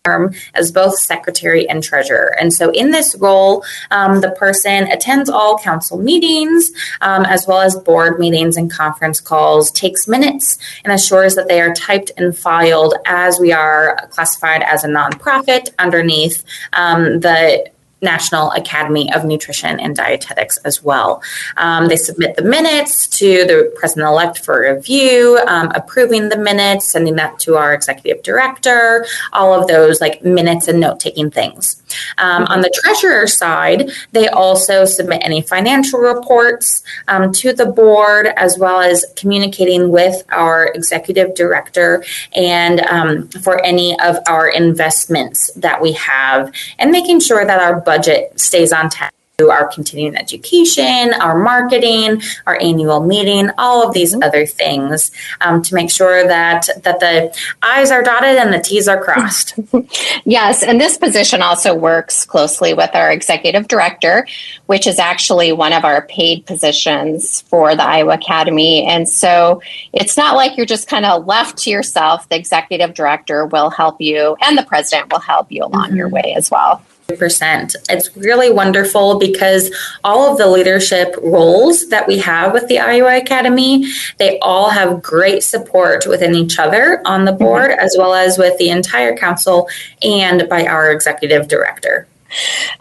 term 0.07 0.33
as 0.53 0.71
both 0.71 0.97
secretary 0.97 1.67
and 1.69 1.83
treasurer. 1.83 2.35
And 2.39 2.53
so, 2.53 2.71
in 2.71 2.91
this 2.91 3.15
role, 3.19 3.63
um, 3.91 4.21
the 4.21 4.31
person 4.31 4.87
attends 4.91 5.29
all 5.29 5.57
council 5.57 5.97
meetings 5.97 6.71
um, 7.01 7.25
as 7.25 7.45
well 7.47 7.61
as 7.61 7.75
board 7.75 8.19
meetings 8.19 8.57
and 8.57 8.71
conference 8.71 9.19
calls, 9.19 9.71
takes 9.71 10.07
minutes, 10.07 10.57
and 10.83 10.93
assures 10.93 11.35
that 11.35 11.47
they 11.47 11.61
are 11.61 11.73
typed 11.73 12.11
and 12.17 12.37
filed 12.37 12.93
as 13.05 13.39
we 13.39 13.51
are 13.51 14.07
classified 14.11 14.63
as 14.63 14.83
a 14.83 14.87
nonprofit 14.87 15.69
underneath 15.79 16.43
um, 16.73 17.19
the 17.19 17.69
National 18.01 18.51
Academy 18.51 19.11
of 19.13 19.25
Nutrition 19.25 19.79
and 19.79 19.95
Dietetics 19.95 20.57
as 20.57 20.83
well. 20.83 21.21
Um, 21.57 21.87
they 21.87 21.95
submit 21.95 22.35
the 22.35 22.43
minutes 22.43 23.07
to 23.19 23.45
the 23.45 23.73
president 23.75 24.07
elect 24.07 24.39
for 24.39 24.61
review, 24.61 25.39
um, 25.47 25.71
approving 25.73 26.29
the 26.29 26.37
minutes, 26.37 26.91
sending 26.91 27.15
that 27.15 27.39
to 27.39 27.55
our 27.55 27.73
executive 27.73 28.23
director, 28.23 29.05
all 29.33 29.59
of 29.59 29.67
those 29.67 29.99
like 30.01 30.23
minutes 30.23 30.67
and 30.67 30.79
note 30.79 30.99
taking 30.99 31.31
things. 31.31 31.81
Um, 32.17 32.43
on 32.45 32.61
the 32.61 32.69
treasurer 32.83 33.27
side, 33.27 33.91
they 34.11 34.27
also 34.27 34.85
submit 34.85 35.21
any 35.23 35.41
financial 35.41 35.99
reports 35.99 36.83
um, 37.07 37.31
to 37.33 37.53
the 37.53 37.65
board 37.65 38.27
as 38.37 38.57
well 38.57 38.81
as 38.81 39.05
communicating 39.15 39.89
with 39.89 40.23
our 40.29 40.67
executive 40.67 41.33
director 41.33 42.03
and 42.35 42.81
um, 42.81 43.27
for 43.27 43.63
any 43.65 43.99
of 44.01 44.17
our 44.27 44.47
investments 44.49 45.51
that 45.55 45.81
we 45.81 45.93
have 45.93 46.51
and 46.77 46.91
making 46.91 47.19
sure 47.19 47.45
that 47.45 47.59
our 47.59 47.81
budget 47.87 48.37
stays 48.37 48.73
on 48.73 48.89
task 48.89 49.13
our 49.45 49.67
continuing 49.67 50.15
education, 50.15 51.13
our 51.21 51.37
marketing, 51.37 52.19
our 52.47 52.59
annual 52.59 53.01
meeting, 53.01 53.51
all 53.59 53.87
of 53.87 53.93
these 53.93 54.13
mm-hmm. 54.13 54.23
other 54.23 54.47
things 54.47 55.11
um, 55.41 55.61
to 55.61 55.75
make 55.75 55.91
sure 55.91 56.27
that 56.27 56.67
that 56.81 56.99
the 56.99 57.37
I's 57.61 57.91
are 57.91 58.01
dotted 58.01 58.37
and 58.37 58.51
the 58.51 58.59
T's 58.59 58.87
are 58.87 58.99
crossed. 59.01 59.53
yes, 60.25 60.63
and 60.63 60.81
this 60.81 60.97
position 60.97 61.43
also 61.43 61.75
works 61.75 62.25
closely 62.25 62.73
with 62.73 62.89
our 62.95 63.11
executive 63.11 63.67
director, 63.67 64.27
which 64.65 64.87
is 64.87 64.97
actually 64.97 65.51
one 65.51 65.71
of 65.71 65.85
our 65.85 66.07
paid 66.07 66.47
positions 66.47 67.41
for 67.41 67.75
the 67.75 67.83
Iowa 67.83 68.15
Academy. 68.15 68.85
And 68.87 69.07
so 69.07 69.61
it's 69.93 70.17
not 70.17 70.35
like 70.35 70.57
you're 70.57 70.65
just 70.65 70.87
kind 70.87 71.05
of 71.05 71.27
left 71.27 71.59
to 71.59 71.69
yourself. 71.69 72.27
The 72.29 72.37
executive 72.37 72.95
director 72.95 73.45
will 73.45 73.69
help 73.69 74.01
you, 74.01 74.35
and 74.41 74.57
the 74.57 74.63
president 74.63 75.13
will 75.13 75.19
help 75.19 75.51
you 75.51 75.63
along 75.63 75.89
mm-hmm. 75.89 75.97
your 75.97 76.09
way 76.09 76.33
as 76.35 76.49
well 76.49 76.81
percent 77.15 77.75
It's 77.89 78.15
really 78.17 78.51
wonderful 78.51 79.17
because 79.17 79.73
all 80.03 80.29
of 80.29 80.37
the 80.37 80.47
leadership 80.47 81.15
roles 81.21 81.87
that 81.89 82.07
we 82.07 82.17
have 82.19 82.53
with 82.53 82.67
the 82.67 82.79
Iowa 82.79 83.17
Academy, 83.17 83.85
they 84.17 84.37
all 84.39 84.69
have 84.69 85.01
great 85.01 85.43
support 85.43 86.05
within 86.05 86.35
each 86.35 86.59
other 86.59 87.01
on 87.05 87.25
the 87.25 87.31
board, 87.31 87.71
mm-hmm. 87.71 87.79
as 87.79 87.95
well 87.97 88.13
as 88.13 88.37
with 88.37 88.57
the 88.57 88.69
entire 88.69 89.15
council 89.15 89.69
and 90.01 90.49
by 90.49 90.65
our 90.65 90.91
executive 90.91 91.47
director. 91.47 92.07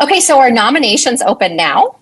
Okay, 0.00 0.20
so 0.20 0.40
our 0.40 0.50
nominations 0.50 1.22
open 1.22 1.56
now? 1.56 1.96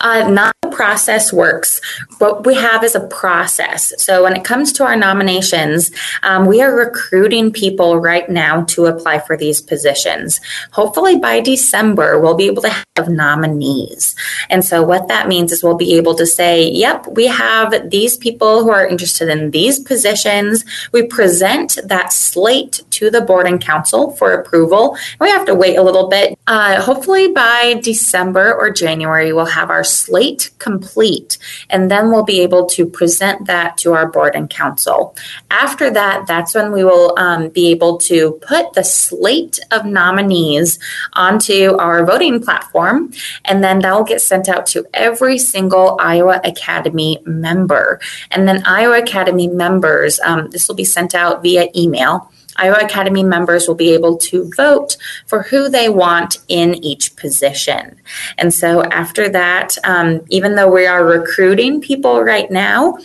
Uh, 0.00 0.28
not 0.28 0.54
process 0.74 1.32
works. 1.32 1.80
What 2.18 2.44
we 2.44 2.54
have 2.54 2.82
is 2.82 2.94
a 2.94 3.06
process. 3.06 3.92
So 3.98 4.24
when 4.24 4.36
it 4.36 4.44
comes 4.44 4.72
to 4.74 4.84
our 4.84 4.96
nominations, 4.96 5.90
um, 6.22 6.46
we 6.46 6.60
are 6.60 6.74
recruiting 6.74 7.52
people 7.52 7.98
right 7.98 8.28
now 8.28 8.64
to 8.74 8.86
apply 8.86 9.20
for 9.20 9.36
these 9.36 9.60
positions. 9.60 10.40
Hopefully 10.72 11.18
by 11.18 11.40
December, 11.40 12.20
we'll 12.20 12.34
be 12.34 12.46
able 12.46 12.62
to 12.62 12.74
have 12.96 13.08
nominees. 13.08 14.16
And 14.50 14.64
so 14.64 14.82
what 14.82 15.08
that 15.08 15.28
means 15.28 15.52
is 15.52 15.62
we'll 15.62 15.76
be 15.76 15.94
able 15.94 16.14
to 16.16 16.26
say, 16.26 16.68
yep, 16.68 17.06
we 17.08 17.26
have 17.26 17.90
these 17.90 18.16
people 18.16 18.62
who 18.62 18.70
are 18.70 18.86
interested 18.86 19.28
in 19.28 19.50
these 19.52 19.78
positions. 19.78 20.64
We 20.92 21.06
present 21.06 21.78
that 21.84 22.12
slate 22.12 22.82
to 22.90 23.10
the 23.10 23.20
board 23.20 23.46
and 23.46 23.60
council 23.60 24.10
for 24.12 24.32
approval. 24.32 24.96
We 25.20 25.30
have 25.30 25.46
to 25.46 25.54
wait 25.54 25.76
a 25.76 25.82
little 25.82 26.08
bit. 26.08 26.38
Uh, 26.46 26.80
hopefully 26.80 27.28
by 27.28 27.80
December 27.82 28.54
or 28.54 28.70
January, 28.70 29.32
we'll 29.32 29.46
have 29.46 29.70
our 29.70 29.84
slate 29.84 30.50
complete, 30.68 31.38
and 31.72 31.90
then 31.90 32.10
we'll 32.10 32.24
be 32.34 32.40
able 32.40 32.64
to 32.76 32.82
present 32.98 33.46
that 33.46 33.76
to 33.82 33.92
our 33.96 34.06
board 34.14 34.32
and 34.34 34.48
council. 34.62 35.14
After 35.50 35.86
that, 35.90 36.26
that's 36.26 36.54
when 36.54 36.72
we 36.72 36.82
will 36.90 37.08
um, 37.18 37.42
be 37.58 37.70
able 37.74 37.98
to 38.10 38.18
put 38.52 38.72
the 38.72 38.82
slate 38.82 39.56
of 39.70 39.84
nominees 39.84 40.78
onto 41.12 41.76
our 41.84 41.98
voting 42.04 42.42
platform, 42.42 43.12
and 43.44 43.62
then 43.64 43.76
that 43.80 43.94
will 43.94 44.10
get 44.14 44.22
sent 44.22 44.48
out 44.48 44.64
to 44.72 44.78
every 44.94 45.38
single 45.38 45.96
Iowa 46.00 46.40
Academy 46.44 47.12
member. 47.26 48.00
And 48.30 48.48
then 48.48 48.62
Iowa 48.64 48.98
Academy 49.06 49.48
members, 49.48 50.18
um, 50.20 50.50
this 50.50 50.66
will 50.66 50.74
be 50.84 50.84
sent 50.96 51.14
out 51.14 51.42
via 51.42 51.68
email. 51.76 52.30
Iowa 52.56 52.78
Academy 52.82 53.22
members 53.22 53.66
will 53.66 53.74
be 53.74 53.92
able 53.92 54.16
to 54.18 54.50
vote 54.56 54.96
for 55.26 55.42
who 55.42 55.68
they 55.68 55.88
want 55.88 56.38
in 56.48 56.74
each 56.84 57.16
position. 57.16 58.00
And 58.38 58.52
so 58.52 58.82
after 58.84 59.28
that, 59.30 59.76
um, 59.84 60.20
even 60.28 60.54
though 60.54 60.70
we 60.70 60.86
are 60.86 61.04
recruiting 61.04 61.80
people 61.80 62.22
right 62.22 62.50
now, 62.50 62.98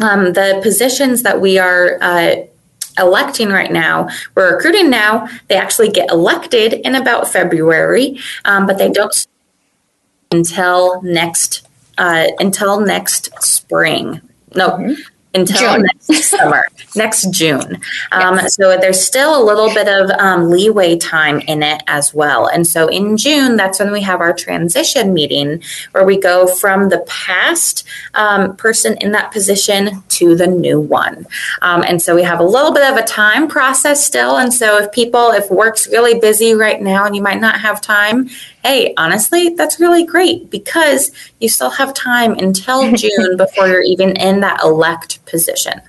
um, 0.00 0.32
the 0.32 0.60
positions 0.62 1.22
that 1.22 1.40
we 1.40 1.58
are 1.58 1.98
uh, 2.00 2.36
electing 2.98 3.48
right 3.48 3.70
now, 3.70 4.08
we're 4.34 4.54
recruiting 4.54 4.90
now, 4.90 5.28
they 5.48 5.56
actually 5.56 5.90
get 5.90 6.10
elected 6.10 6.74
in 6.74 6.94
about 6.94 7.28
February, 7.28 8.18
um, 8.44 8.66
but 8.66 8.78
they 8.78 8.90
don't 8.90 9.26
until 10.32 11.00
next 11.02 11.66
uh, 11.96 12.26
until 12.40 12.80
next 12.80 13.30
spring. 13.40 14.20
No, 14.56 14.70
mm-hmm 14.70 15.13
until 15.34 15.74
June. 15.74 15.82
next 15.82 16.24
summer, 16.30 16.66
next 16.96 17.30
June. 17.30 17.80
Um, 18.12 18.36
yes. 18.36 18.54
So 18.54 18.76
there's 18.76 19.00
still 19.00 19.40
a 19.40 19.42
little 19.44 19.72
bit 19.74 19.88
of 19.88 20.10
um, 20.18 20.50
leeway 20.50 20.96
time 20.96 21.40
in 21.40 21.62
it 21.62 21.82
as 21.86 22.14
well. 22.14 22.46
And 22.46 22.66
so 22.66 22.88
in 22.88 23.16
June, 23.16 23.56
that's 23.56 23.80
when 23.80 23.92
we 23.92 24.00
have 24.02 24.20
our 24.20 24.32
transition 24.32 25.12
meeting 25.12 25.62
where 25.92 26.04
we 26.04 26.18
go 26.18 26.46
from 26.46 26.88
the 26.88 27.04
past 27.08 27.84
um, 28.14 28.56
person 28.56 28.96
in 29.00 29.12
that 29.12 29.32
position 29.32 30.02
to 30.10 30.36
the 30.36 30.46
new 30.46 30.80
one. 30.80 31.26
Um, 31.62 31.82
and 31.82 32.00
so 32.00 32.14
we 32.14 32.22
have 32.22 32.40
a 32.40 32.44
little 32.44 32.72
bit 32.72 32.88
of 32.90 32.96
a 32.96 33.02
time 33.02 33.48
process 33.48 34.04
still. 34.04 34.36
And 34.36 34.52
so 34.52 34.78
if 34.78 34.92
people, 34.92 35.30
if 35.30 35.50
work's 35.50 35.88
really 35.88 36.18
busy 36.18 36.54
right 36.54 36.80
now 36.80 37.06
and 37.06 37.16
you 37.16 37.22
might 37.22 37.40
not 37.40 37.60
have 37.60 37.80
time, 37.80 38.28
hey, 38.64 38.94
honestly, 38.96 39.50
that's 39.50 39.78
really 39.78 40.04
great 40.04 40.50
because 40.50 41.10
you 41.40 41.48
still 41.48 41.70
have 41.70 41.92
time 41.94 42.32
until 42.32 42.92
June 42.96 43.36
before 43.36 43.68
you're 43.68 43.82
even 43.82 44.16
in 44.16 44.40
that 44.40 44.62
elect 44.64 45.24
position. 45.26 45.80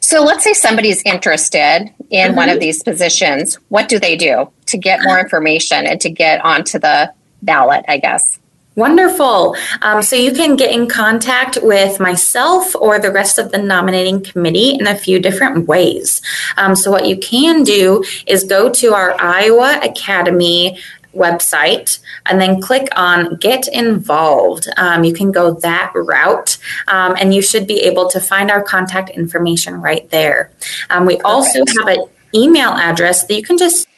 So 0.00 0.22
let's 0.22 0.44
say 0.44 0.52
somebody's 0.52 1.02
interested 1.04 1.90
in 2.10 2.28
mm-hmm. 2.28 2.36
one 2.36 2.48
of 2.48 2.60
these 2.60 2.82
positions. 2.82 3.54
What 3.68 3.88
do 3.88 3.98
they 3.98 4.16
do 4.16 4.50
to 4.66 4.78
get 4.78 5.02
more 5.02 5.18
information 5.18 5.86
and 5.86 6.00
to 6.02 6.10
get 6.10 6.44
onto 6.44 6.78
the 6.78 7.12
ballot, 7.42 7.84
I 7.88 7.98
guess? 7.98 8.38
Wonderful. 8.74 9.54
Um, 9.82 10.02
so 10.02 10.16
you 10.16 10.32
can 10.32 10.56
get 10.56 10.72
in 10.72 10.88
contact 10.88 11.58
with 11.62 12.00
myself 12.00 12.74
or 12.74 12.98
the 12.98 13.10
rest 13.10 13.38
of 13.38 13.52
the 13.52 13.58
nominating 13.58 14.22
committee 14.22 14.70
in 14.70 14.86
a 14.86 14.94
few 14.94 15.18
different 15.18 15.68
ways. 15.68 16.22
Um, 16.56 16.74
so 16.74 16.90
what 16.90 17.06
you 17.06 17.18
can 17.18 17.64
do 17.64 18.02
is 18.26 18.44
go 18.44 18.70
to 18.70 18.94
our 18.94 19.14
Iowa 19.20 19.78
Academy 19.82 20.78
website 21.14 21.98
and 22.26 22.40
then 22.40 22.60
click 22.60 22.88
on 22.96 23.36
get 23.36 23.68
involved. 23.68 24.68
Um, 24.76 25.04
you 25.04 25.12
can 25.12 25.30
go 25.30 25.54
that 25.54 25.92
route 25.94 26.58
um, 26.88 27.16
and 27.18 27.34
you 27.34 27.42
should 27.42 27.66
be 27.66 27.80
able 27.80 28.08
to 28.10 28.20
find 28.20 28.50
our 28.50 28.62
contact 28.62 29.10
information 29.10 29.80
right 29.80 30.08
there. 30.10 30.50
Um, 30.90 31.06
we 31.06 31.20
also 31.20 31.60
have 31.60 31.88
an 31.88 32.06
email 32.34 32.70
address 32.70 33.26
that 33.26 33.34
you 33.34 33.42
can 33.42 33.58
just 33.58 33.88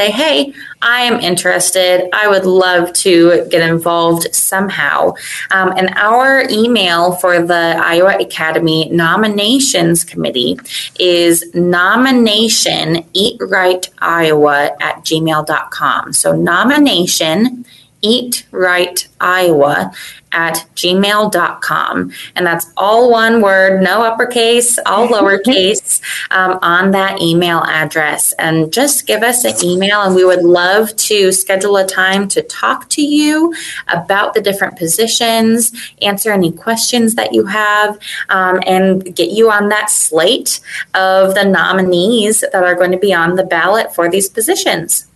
say, 0.00 0.10
hey, 0.10 0.52
I 0.82 1.02
am 1.02 1.20
interested. 1.20 2.08
I 2.14 2.28
would 2.28 2.44
love 2.44 2.92
to 2.94 3.46
get 3.50 3.66
involved 3.68 4.34
somehow. 4.34 5.14
Um, 5.50 5.72
and 5.76 5.90
our 5.96 6.46
email 6.50 7.12
for 7.12 7.42
the 7.42 7.80
Iowa 7.82 8.18
Academy 8.18 8.90
Nominations 8.90 10.04
Committee 10.04 10.58
is 11.00 11.54
nomination 11.54 13.06
eat 13.14 13.40
right 13.40 13.88
Iowa 13.98 14.72
at 14.80 14.96
gmail.com. 15.04 16.12
So 16.12 16.32
nomination 16.36 17.64
eat 18.02 18.46
right 18.50 19.08
Iowa 19.18 19.92
at 20.36 20.66
gmail.com. 20.76 22.12
And 22.36 22.46
that's 22.46 22.70
all 22.76 23.10
one 23.10 23.40
word, 23.40 23.82
no 23.82 24.04
uppercase, 24.04 24.78
all 24.84 25.08
lowercase 25.16 26.00
um, 26.30 26.58
on 26.62 26.90
that 26.92 27.20
email 27.20 27.62
address. 27.64 28.32
And 28.34 28.72
just 28.72 29.06
give 29.06 29.22
us 29.22 29.44
an 29.44 29.54
email, 29.64 30.02
and 30.02 30.14
we 30.14 30.24
would 30.24 30.44
love 30.44 30.94
to 30.96 31.32
schedule 31.32 31.76
a 31.78 31.86
time 31.86 32.28
to 32.28 32.42
talk 32.42 32.88
to 32.90 33.02
you 33.02 33.54
about 33.88 34.34
the 34.34 34.42
different 34.42 34.76
positions, 34.76 35.72
answer 36.02 36.30
any 36.30 36.52
questions 36.52 37.14
that 37.14 37.32
you 37.32 37.46
have, 37.46 37.98
um, 38.28 38.60
and 38.66 39.16
get 39.16 39.30
you 39.30 39.50
on 39.50 39.70
that 39.70 39.90
slate 39.90 40.60
of 40.94 41.34
the 41.34 41.44
nominees 41.44 42.40
that 42.40 42.62
are 42.62 42.74
going 42.74 42.92
to 42.92 42.98
be 42.98 43.14
on 43.14 43.36
the 43.36 43.44
ballot 43.44 43.94
for 43.94 44.10
these 44.10 44.28
positions. 44.28 45.06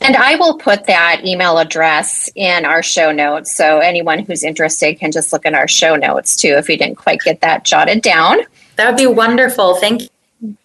And 0.00 0.16
I 0.16 0.36
will 0.36 0.56
put 0.58 0.86
that 0.86 1.22
email 1.24 1.58
address 1.58 2.28
in 2.34 2.64
our 2.64 2.82
show 2.82 3.12
notes. 3.12 3.54
So 3.54 3.78
anyone 3.78 4.20
who's 4.20 4.44
interested 4.44 4.98
can 4.98 5.12
just 5.12 5.32
look 5.32 5.44
in 5.44 5.54
our 5.54 5.68
show 5.68 5.96
notes 5.96 6.36
too 6.36 6.54
if 6.56 6.68
you 6.68 6.76
didn't 6.76 6.96
quite 6.96 7.20
get 7.20 7.40
that 7.40 7.64
jotted 7.64 8.02
down. 8.02 8.38
That 8.76 8.88
would 8.88 8.96
be 8.96 9.06
wonderful. 9.06 9.76
Thank 9.76 10.02
you. 10.02 10.56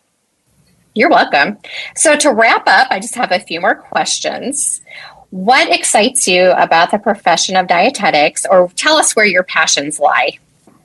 You're 0.93 1.09
welcome. 1.09 1.57
So 1.95 2.17
to 2.17 2.31
wrap 2.31 2.63
up, 2.67 2.87
I 2.89 2.99
just 2.99 3.15
have 3.15 3.31
a 3.31 3.39
few 3.39 3.61
more 3.61 3.75
questions. 3.75 4.81
What 5.29 5.71
excites 5.71 6.27
you 6.27 6.51
about 6.51 6.91
the 6.91 6.99
profession 6.99 7.55
of 7.55 7.67
dietetics, 7.67 8.45
or 8.45 8.69
tell 8.75 8.97
us 8.97 9.15
where 9.15 9.25
your 9.25 9.43
passions 9.43 9.97
lie? 9.97 10.39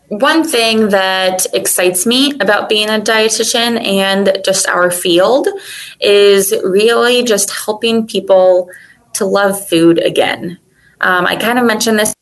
One 0.08 0.44
thing 0.44 0.90
that 0.90 1.46
excites 1.52 2.06
me 2.06 2.32
about 2.38 2.68
being 2.68 2.88
a 2.88 3.00
dietitian 3.00 3.84
and 3.84 4.38
just 4.44 4.68
our 4.68 4.90
field 4.90 5.48
is 6.00 6.54
really 6.62 7.24
just 7.24 7.50
helping 7.50 8.06
people 8.06 8.70
to 9.14 9.24
love 9.24 9.66
food 9.68 9.98
again. 9.98 10.58
Um, 11.00 11.26
I 11.26 11.34
kind 11.34 11.58
of 11.58 11.64
mentioned 11.64 11.98
this. 11.98 12.14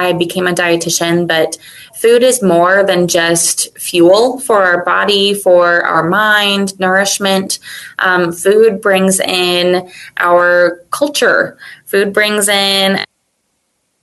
I 0.00 0.12
became 0.12 0.46
a 0.46 0.52
dietitian, 0.52 1.26
but 1.28 1.58
food 1.94 2.22
is 2.22 2.42
more 2.42 2.84
than 2.84 3.08
just 3.08 3.76
fuel 3.78 4.38
for 4.40 4.64
our 4.64 4.84
body, 4.84 5.34
for 5.34 5.84
our 5.84 6.08
mind, 6.08 6.78
nourishment. 6.78 7.58
Um, 7.98 8.32
food 8.32 8.80
brings 8.80 9.20
in 9.20 9.90
our 10.16 10.84
culture. 10.90 11.58
Food 11.84 12.12
brings 12.12 12.48
in 12.48 13.04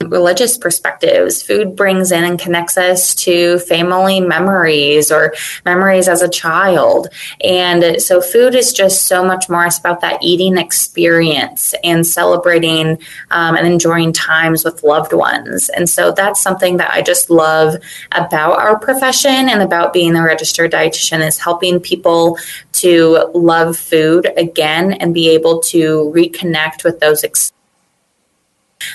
religious 0.08 0.56
perspectives. 0.58 1.42
Food 1.42 1.76
brings 1.76 2.12
in 2.12 2.24
and 2.24 2.38
connects 2.38 2.76
us 2.76 3.14
to 3.16 3.58
family 3.60 4.20
memories 4.20 5.10
or 5.10 5.34
memories 5.64 6.08
as 6.08 6.22
a 6.22 6.28
child. 6.28 7.08
And 7.42 8.00
so 8.02 8.20
food 8.20 8.54
is 8.54 8.72
just 8.72 9.06
so 9.06 9.24
much 9.24 9.48
more 9.48 9.66
It's 9.66 9.78
about 9.78 10.00
that 10.00 10.22
eating 10.22 10.58
experience 10.58 11.74
and 11.82 12.06
celebrating 12.06 12.98
um, 13.30 13.56
and 13.56 13.66
enjoying 13.66 14.12
times 14.12 14.64
with 14.64 14.82
loved 14.82 15.12
ones. 15.12 15.68
And 15.70 15.88
so 15.88 16.12
that's 16.12 16.42
something 16.42 16.76
that 16.78 16.92
I 16.92 17.02
just 17.02 17.30
love 17.30 17.76
about 18.12 18.58
our 18.58 18.78
profession 18.78 19.48
and 19.48 19.62
about 19.62 19.92
being 19.92 20.16
a 20.16 20.22
registered 20.22 20.72
dietitian 20.72 21.26
is 21.26 21.38
helping 21.38 21.80
people 21.80 22.38
to 22.72 23.30
love 23.34 23.76
food 23.76 24.30
again 24.36 24.92
and 24.94 25.14
be 25.14 25.28
able 25.30 25.60
to 25.60 26.12
reconnect 26.14 26.84
with 26.84 27.00
those 27.00 27.22
experiences 27.22 27.55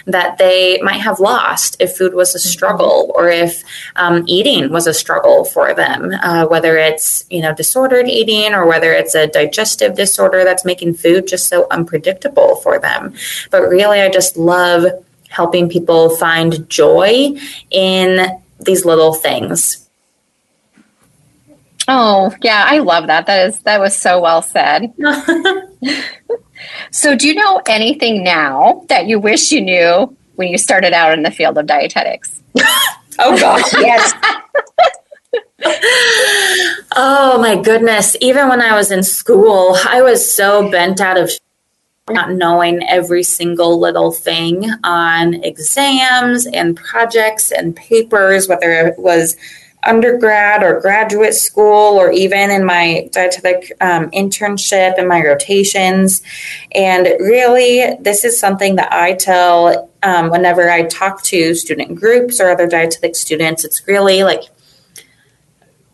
that 0.06 0.38
they 0.38 0.80
might 0.82 1.02
have 1.02 1.20
lost 1.20 1.78
if 1.80 1.96
food 1.96 2.14
was 2.14 2.36
a 2.36 2.40
struggle 2.40 3.12
or 3.16 3.30
if 3.30 3.64
um, 3.96 4.24
eating 4.28 4.72
was 4.72 4.88
a 4.88 4.94
struggle 4.94 5.46
for 5.46 5.74
them, 5.74 6.12
uh, 6.24 6.46
whether 6.46 6.78
it's 6.78 7.26
you 7.30 7.42
know 7.42 7.54
disordered 7.54 8.08
eating 8.08 8.54
or 8.54 8.66
whether 8.66 8.94
it's 8.94 9.16
a 9.16 9.28
digestive 9.28 9.96
disorder 9.96 10.44
that's 10.44 10.66
making 10.66 10.94
food 10.94 11.28
just 11.28 11.48
so 11.48 11.68
unpredictable 11.72 12.58
for 12.58 12.80
them. 12.80 13.14
But 13.50 13.62
really, 13.70 14.02
I 14.02 14.10
just 14.10 14.38
love 14.38 14.86
helping 15.30 15.70
people 15.70 16.16
find 16.18 16.70
joy 16.70 17.32
in 17.70 18.42
these 18.60 18.86
little 18.86 19.14
things. 19.14 19.88
Oh, 21.88 22.34
yeah, 22.42 22.66
I 22.68 22.80
love 22.80 23.08
that. 23.08 23.26
That 23.26 23.48
is 23.48 23.60
that 23.62 23.80
was 23.80 23.98
so 23.98 24.22
well 24.22 24.42
said. 24.42 24.94
So, 26.92 27.16
do 27.16 27.28
you 27.28 27.36
know 27.36 27.62
anything 27.68 28.24
now 28.24 28.86
that 28.90 29.08
you 29.08 29.20
wish 29.20 29.52
you 29.52 29.62
knew 29.62 30.16
when 30.36 30.50
you 30.50 30.58
started 30.58 30.94
out 30.94 31.14
in 31.14 31.24
the 31.24 31.32
field 31.32 31.58
of 31.58 31.66
dietetics? 31.68 32.42
oh, 33.20 33.38
gosh, 33.40 33.74
yes. 33.74 34.14
oh, 36.96 37.38
my 37.40 37.62
goodness. 37.62 38.16
Even 38.22 38.50
when 38.50 38.62
I 38.62 38.76
was 38.76 38.92
in 38.92 39.04
school, 39.04 39.78
I 39.88 40.02
was 40.02 40.32
so 40.32 40.70
bent 40.70 41.00
out 41.00 41.18
of 41.18 41.32
not 42.10 42.32
knowing 42.32 42.84
every 42.88 43.24
single 43.24 43.80
little 43.80 44.12
thing 44.12 44.70
on 44.84 45.36
exams 45.44 46.46
and 46.48 46.76
projects 46.76 47.52
and 47.52 47.76
papers, 47.76 48.48
whether 48.48 48.72
it 48.72 49.00
was 49.00 49.38
undergrad 49.84 50.64
or 50.64 50.80
graduate 50.80 51.34
school 51.34 52.00
or 52.00 52.12
even 52.12 52.52
in 52.52 52.64
my 52.64 53.10
dietetic 53.12 53.72
um, 53.82 54.12
internship 54.12 54.98
and 54.98 55.08
my 55.08 55.22
rotations. 55.22 56.22
And 56.74 57.06
really, 57.20 57.96
this 58.00 58.24
is 58.24 58.40
something 58.40 58.76
that 58.76 58.94
I 58.94 59.14
tell 59.14 59.90
um, 60.04 60.30
whenever 60.30 60.70
I 60.70 60.84
talk 60.84 61.24
to 61.24 61.56
student 61.56 61.96
groups 61.96 62.40
or 62.40 62.50
other 62.50 62.68
dietetic 62.68 63.16
students. 63.16 63.66
It's 63.66 63.88
really 63.88 64.24
like, 64.24 64.44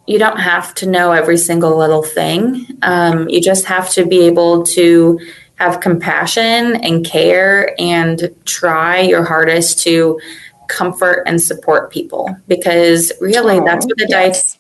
you 0.06 0.20
don't 0.20 0.40
have 0.40 0.74
to 0.76 0.86
know 0.86 1.12
every 1.12 1.38
single 1.38 1.78
little 1.78 2.04
thing. 2.04 2.66
Um, 2.82 3.28
you 3.30 3.42
just 3.42 3.66
have 3.66 3.90
to 3.92 4.06
be 4.06 4.26
able 4.26 4.64
to 4.68 5.20
have 5.56 5.80
compassion 5.80 6.76
and 6.76 7.06
care 7.06 7.76
and 7.80 8.34
try 8.46 9.00
your 9.00 9.24
hardest 9.24 9.80
to 9.80 10.20
comfort 10.68 11.24
and 11.26 11.42
support 11.42 11.92
people 11.92 12.36
because 12.48 13.12
really 13.22 13.58
oh, 13.58 13.66
that's 13.66 13.86
what 13.86 13.98
the 13.98 14.08
yes. 14.10 14.54
diet 14.54 14.58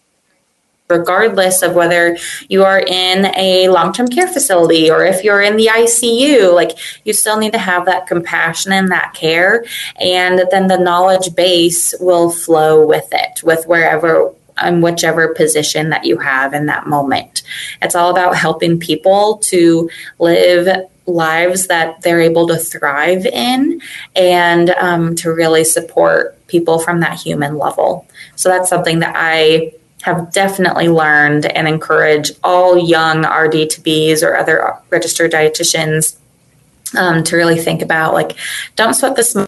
regardless 0.89 1.61
of 1.63 1.73
whether 1.73 2.17
you 2.47 2.63
are 2.63 2.79
in 2.79 3.25
a 3.35 3.67
long-term 3.67 4.07
care 4.07 4.27
facility 4.27 4.89
or 4.89 5.03
if 5.03 5.21
you're 5.21 5.41
in 5.41 5.57
the 5.57 5.67
ICU 5.67 6.53
like 6.53 6.77
you 7.05 7.11
still 7.11 7.37
need 7.37 7.51
to 7.51 7.59
have 7.59 7.85
that 7.85 8.07
compassion 8.07 8.71
and 8.71 8.89
that 8.89 9.13
care 9.13 9.65
and 9.99 10.43
then 10.49 10.67
the 10.67 10.77
knowledge 10.77 11.35
base 11.35 11.93
will 11.99 12.31
flow 12.31 12.85
with 12.85 13.07
it 13.11 13.43
with 13.43 13.65
wherever 13.65 14.33
and 14.59 14.81
whichever 14.81 15.33
position 15.33 15.89
that 15.89 16.05
you 16.05 16.17
have 16.17 16.53
in 16.53 16.65
that 16.67 16.87
moment. 16.87 17.43
It's 17.81 17.95
all 17.95 18.09
about 18.09 18.35
helping 18.35 18.79
people 18.79 19.37
to 19.43 19.89
live 20.19 20.89
lives 21.07 21.67
that 21.67 22.01
they're 22.01 22.21
able 22.21 22.47
to 22.47 22.57
thrive 22.57 23.25
in 23.25 23.81
and 24.15 24.69
um, 24.71 25.15
to 25.15 25.31
really 25.31 25.63
support 25.63 26.45
people 26.47 26.79
from 26.79 26.99
that 26.99 27.19
human 27.19 27.57
level. 27.57 28.05
So 28.35 28.49
that's 28.49 28.69
something 28.69 28.99
that 28.99 29.13
I 29.15 29.73
have 30.03 30.31
definitely 30.31 30.89
learned 30.89 31.45
and 31.45 31.67
encourage 31.67 32.31
all 32.43 32.77
young 32.77 33.25
RD 33.25 33.69
to 33.71 33.81
Bs 33.81 34.21
or 34.23 34.37
other 34.37 34.73
registered 34.89 35.31
dietitians 35.31 36.17
um, 36.95 37.23
to 37.25 37.35
really 37.35 37.57
think 37.57 37.81
about 37.81 38.13
like 38.13 38.37
don't 38.75 38.93
sweat 38.93 39.15
the 39.15 39.23
small 39.23 39.47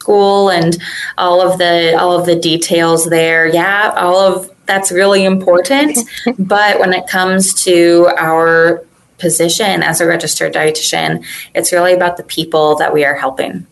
school 0.00 0.50
and 0.50 0.78
all 1.18 1.40
of 1.40 1.58
the 1.58 1.94
all 1.98 2.18
of 2.18 2.24
the 2.24 2.36
details 2.36 3.04
there 3.06 3.46
yeah 3.46 3.92
all 3.96 4.18
of 4.18 4.50
that's 4.64 4.90
really 4.90 5.24
important 5.24 5.98
but 6.38 6.78
when 6.78 6.94
it 6.94 7.06
comes 7.06 7.52
to 7.52 8.08
our 8.16 8.86
position 9.18 9.82
as 9.82 10.00
a 10.00 10.06
registered 10.06 10.54
dietitian. 10.54 11.24
It's 11.54 11.72
really 11.72 11.92
about 11.92 12.16
the 12.16 12.22
people 12.22 12.76
that 12.76 12.92
we 12.92 13.04
are 13.04 13.14
helping. 13.14 13.66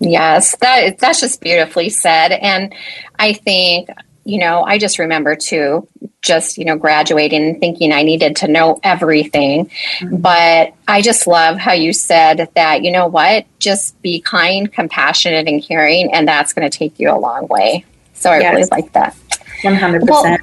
Yes, 0.00 0.56
that 0.56 0.98
that's 0.98 1.20
just 1.20 1.40
beautifully 1.40 1.88
said. 1.88 2.32
And 2.32 2.74
I 3.18 3.34
think, 3.34 3.88
you 4.24 4.38
know, 4.38 4.62
I 4.62 4.78
just 4.78 4.98
remember 4.98 5.36
too, 5.36 5.86
just, 6.22 6.58
you 6.58 6.64
know, 6.64 6.76
graduating 6.76 7.42
and 7.42 7.60
thinking 7.60 7.92
I 7.92 8.02
needed 8.02 8.36
to 8.36 8.48
know 8.48 8.80
everything. 8.82 9.70
Mm-hmm. 9.98 10.16
But 10.16 10.74
I 10.88 11.02
just 11.02 11.26
love 11.26 11.56
how 11.56 11.72
you 11.72 11.92
said 11.92 12.48
that, 12.54 12.82
you 12.82 12.90
know 12.90 13.06
what, 13.06 13.46
just 13.60 14.00
be 14.02 14.20
kind, 14.20 14.72
compassionate, 14.72 15.46
and 15.46 15.62
caring, 15.62 16.12
and 16.12 16.26
that's 16.26 16.52
going 16.52 16.68
to 16.68 16.76
take 16.76 16.98
you 16.98 17.10
a 17.10 17.18
long 17.18 17.46
way. 17.46 17.84
So 18.14 18.30
I 18.30 18.40
yes. 18.40 18.54
really 18.54 18.68
like 18.70 18.92
that. 18.92 19.16
100%. 19.62 20.08
Well, 20.08 20.36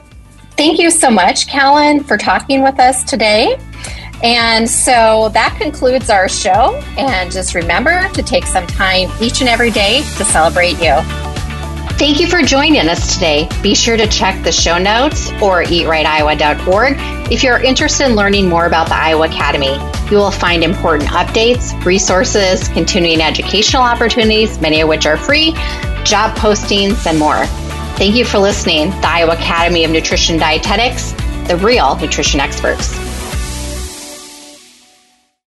thank 0.51 0.79
you 0.79 0.89
so 0.89 1.09
much, 1.09 1.47
Callan, 1.47 2.03
for 2.03 2.17
talking 2.17 2.63
with 2.63 2.79
us 2.79 3.03
today. 3.03 3.57
And 4.23 4.69
so 4.69 5.29
that 5.33 5.55
concludes 5.59 6.09
our 6.09 6.27
show. 6.27 6.75
And 6.97 7.31
just 7.31 7.55
remember 7.55 8.07
to 8.09 8.23
take 8.23 8.45
some 8.45 8.67
time 8.67 9.09
each 9.21 9.39
and 9.41 9.49
every 9.49 9.71
day 9.71 9.99
to 10.17 10.25
celebrate 10.25 10.79
you. 10.79 10.95
Thank 11.99 12.21
you 12.21 12.27
for 12.27 12.41
joining 12.41 12.87
us 12.87 13.13
today. 13.13 13.49
Be 13.61 13.75
sure 13.75 13.97
to 13.97 14.07
check 14.07 14.41
the 14.45 14.53
show 14.53 14.77
notes 14.77 15.31
or 15.41 15.63
eatrightiowa.org 15.63 16.95
if 17.29 17.43
you're 17.43 17.61
interested 17.61 18.07
in 18.07 18.15
learning 18.15 18.47
more 18.47 18.65
about 18.65 18.87
the 18.87 18.95
Iowa 18.95 19.27
Academy. 19.27 19.77
You 20.09 20.15
will 20.15 20.31
find 20.31 20.63
important 20.63 21.09
updates, 21.09 21.73
resources, 21.83 22.69
continuing 22.69 23.19
educational 23.21 23.83
opportunities, 23.83 24.61
many 24.61 24.79
of 24.79 24.87
which 24.87 25.05
are 25.05 25.17
free, 25.17 25.51
job 26.05 26.37
postings, 26.37 27.05
and 27.05 27.19
more. 27.19 27.45
Thank 27.97 28.15
you 28.15 28.23
for 28.23 28.37
listening. 28.37 28.91
The 28.91 29.07
Iowa 29.07 29.33
Academy 29.33 29.83
of 29.83 29.91
Nutrition 29.91 30.37
Dietetics, 30.37 31.11
the 31.49 31.57
real 31.57 31.97
nutrition 31.97 32.39
experts. 32.39 33.08